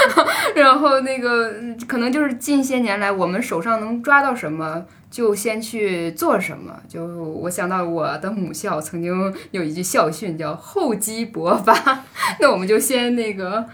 [0.54, 4.84] 然后那个嗯可能就是近些年来我们手上能抓到什么。
[5.08, 6.74] 就先去做什么。
[6.88, 11.72] 就我想到我的母校曾经有一句校训叫“厚积薄发”，
[12.40, 13.64] 那我们就先那个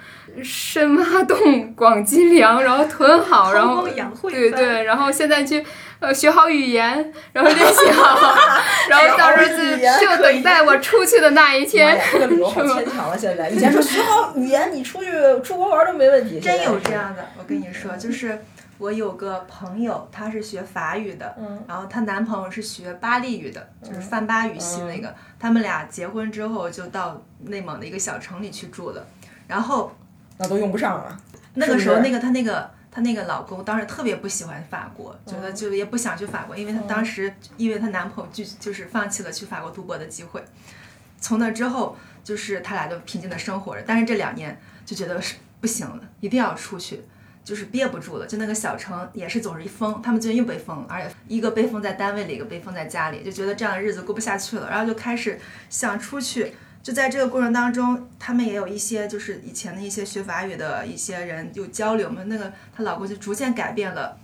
[0.42, 3.88] 深挖洞、广积粮，然后囤好， 然后
[4.28, 5.64] 对对，然后现在去
[6.02, 8.34] 呃学好语言，然后练习好，
[8.90, 9.48] 然后到时候
[10.00, 12.04] 就等待我出去的那一天呀，。
[12.12, 13.16] 这个理由好牵强了。
[13.16, 15.10] 现在以前说学好语言，你出去
[15.44, 16.40] 出国玩都没问题。
[16.40, 18.44] 真有这样的，我跟你说，就是
[18.78, 25.14] 我有个朋友，她是学法语的，嗯然后她男朋友是学巴利语的，就是泛巴语系那个。
[25.38, 29.06] 他们俩结婚之后就到内蒙的一个小城里去住了。
[29.46, 29.92] 然后
[30.38, 31.16] 那都用不上了。
[31.54, 40.44] 那个时候，那个他那个她那个老公当时特别不喜欢法国，觉得就也不想去法国，因为她当时因为她男朋友拒就是放弃了去法国读博的机会。
[41.18, 43.82] 从那之后，就是他俩就平静的生活着。
[43.86, 47.00] 但是这两年就觉得是不行了，一定要出去，
[47.44, 48.26] 就是憋不住了。
[48.26, 55.40] 就那个小城也是总是一封，他们最近又被封了，而且一个被封在单位里，一个被封在家里，就觉得这样的日子过不下去了，然后就开始
[55.70, 56.52] 想出去。
[56.82, 62.22] 就在这个过程当中，他们也有一些就是以前的一些学法语的一些人有交流嘛。
[62.26, 64.18] 那个她老公就逐渐改变了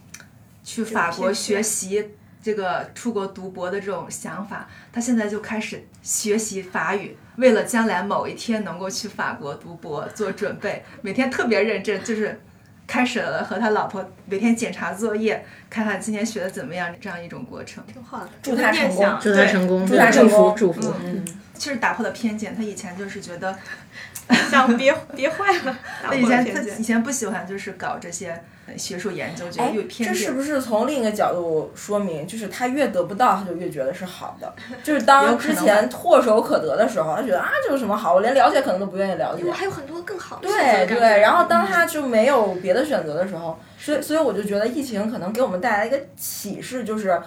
[0.64, 2.10] 去法国学习
[2.43, 4.68] 这个出国读博的这种想法。
[4.93, 12.40] 他现在就开始学习法语，为了将来某一天能够去法国读博做准备，每天特别认真，就是
[12.86, 17.85] 开始了和他老婆每天检查作业，看看今天学的怎么样这样一种过程。
[17.86, 20.94] 挺好的，祝他成功祝他成功，祝他祝福成功祝福。
[21.05, 21.24] 嗯，
[21.59, 23.56] 其实打破了偏见，他以前就是觉得
[24.51, 26.47] 想别别坏了， 他以前
[26.78, 30.12] 以前不喜欢就是搞这些呃学术研究，觉得哎有，偏见。
[30.12, 34.55] 这是不是从另一个角度说明，就是他越得不到，他就越觉得是好的？
[34.85, 38.14] 就是当之前唾手可得的时候，他觉得啊，这有什么好？
[38.14, 39.52] 我连了解可能都不愿意了解我。
[39.52, 47.20] 还有很多更好的对对，然后当他就没有别的选择的时候，所以所以我就觉得疫情可能给我们带来一个启示，就是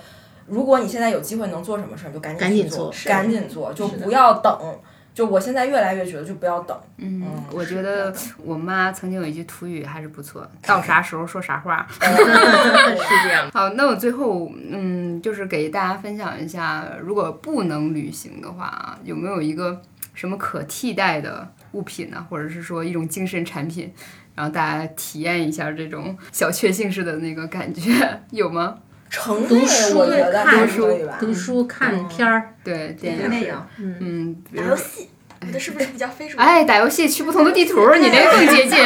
[0.52, 4.80] 如果你现在有机会能做什么事儿，就赶紧做赶紧做，赶紧做，就不要等。
[5.14, 6.78] 就我现在越来越觉得，就不要等。
[6.98, 11.86] 嗯嗯，我觉得我妈曾经有一句土语还是不错，到啥时候说啥话。
[11.92, 13.52] 是这样的。
[13.54, 19.82] 好，那我最后嗯，就是给大家分享一下，如果不能旅行的话啊，有没有一个
[20.14, 22.26] 什么可替代的物品呢？
[22.30, 23.94] 或者是说一种精神产品，
[24.34, 28.78] 然后大家体验一下这种小确幸式的那个感觉，有吗？
[29.12, 31.16] 城内读书我。
[31.20, 35.10] 读书、看片儿，对，电影，看电影，嗯，打游戏，
[35.42, 36.44] 你的是不是比较非主流？
[36.44, 38.80] 哎，打游戏去不同的地图，你那个更接近。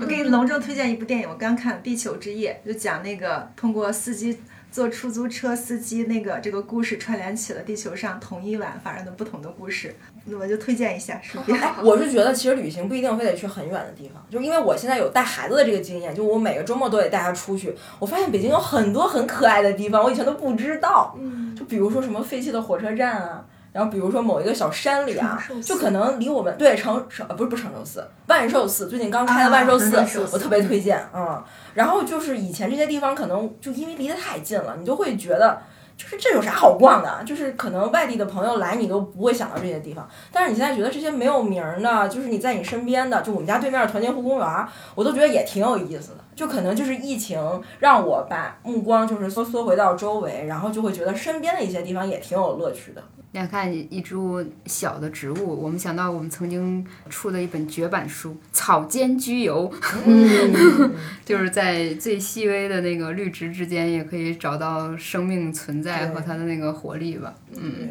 [0.00, 4.36] 我给你隆重推荐一部电影，我刚看《地球之夜》，就讲那个通过司机
[4.70, 9.94] 坐出租车司机那个这个故事串联起了地球上同一晚发生的不同的故事，
[10.26, 11.58] 那我就推荐一下，顺便。
[11.60, 17.74] 哎，我是觉得其实旅行不一定非得去很远的地方，就因为我现在有带孩子的这个经验，就我每个周末都得带他出去。
[17.98, 21.16] 我发现北京有很多很可爱的地方，我以前都不知道。
[21.18, 31.44] 嗯，就比如说什么废弃的火车站啊，然后比如说某一个小山里啊就可能离我们对承承呃不是不是承寿寺，万寿寺最近刚开的万寿寺，我特别推荐啊、嗯。
[31.74, 35.62] 然后就是以前这些地方可能就因为离得太近了，你就会觉得。
[35.96, 37.22] 就是这有啥好逛的？
[37.26, 40.08] 就是可能外地的朋友来，你都不会想到这些地方。
[40.32, 46.24] 但是你现在觉得这些没有名儿的，就是你在你身边的，就我们家对面的团结湖公园儿，我都觉得也挺有意思的。
[46.40, 47.38] 就可能就是疫情
[47.80, 53.04] 让我把目光就是缩缩回到周围，然后就会觉得身边的一些地方也挺有乐趣的。
[53.32, 59.70] 你看一株小的植物，我们想到我们曾经出的一本绝版书《草间居游》，
[60.06, 60.94] 嗯，
[61.26, 67.34] 就是在最细微的那个绿植之间，也可以找到生命存在和它的那个活力吧。
[67.54, 67.90] 嗯，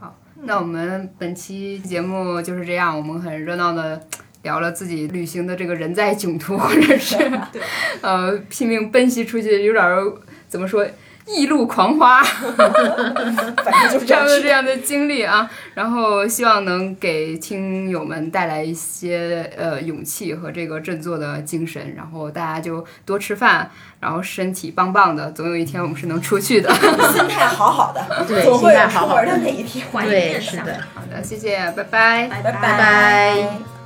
[0.00, 4.00] 好，那我们本期节目就是这样，我们很热闹的。
[4.42, 7.16] 聊了自己旅行的这个人在囧途，或者是
[8.00, 10.02] 呃拼命奔袭出去，有点儿
[10.48, 10.86] 怎么说
[11.26, 15.48] 异路狂花， 反正就是这差样去不多这样的经历啊。
[15.74, 26.72] 然后希望能给听友们带来一些呃勇气和这个振作的精神，然后大家就多吃饭，然后身体棒棒的，总有一天我们是能出去的。
[27.12, 29.86] 心态好好的，对总会有出心态好好门的那一天。
[30.02, 32.26] 对，是的，好的，谢谢，拜拜。
[32.26, 33.79] 拜拜拜拜。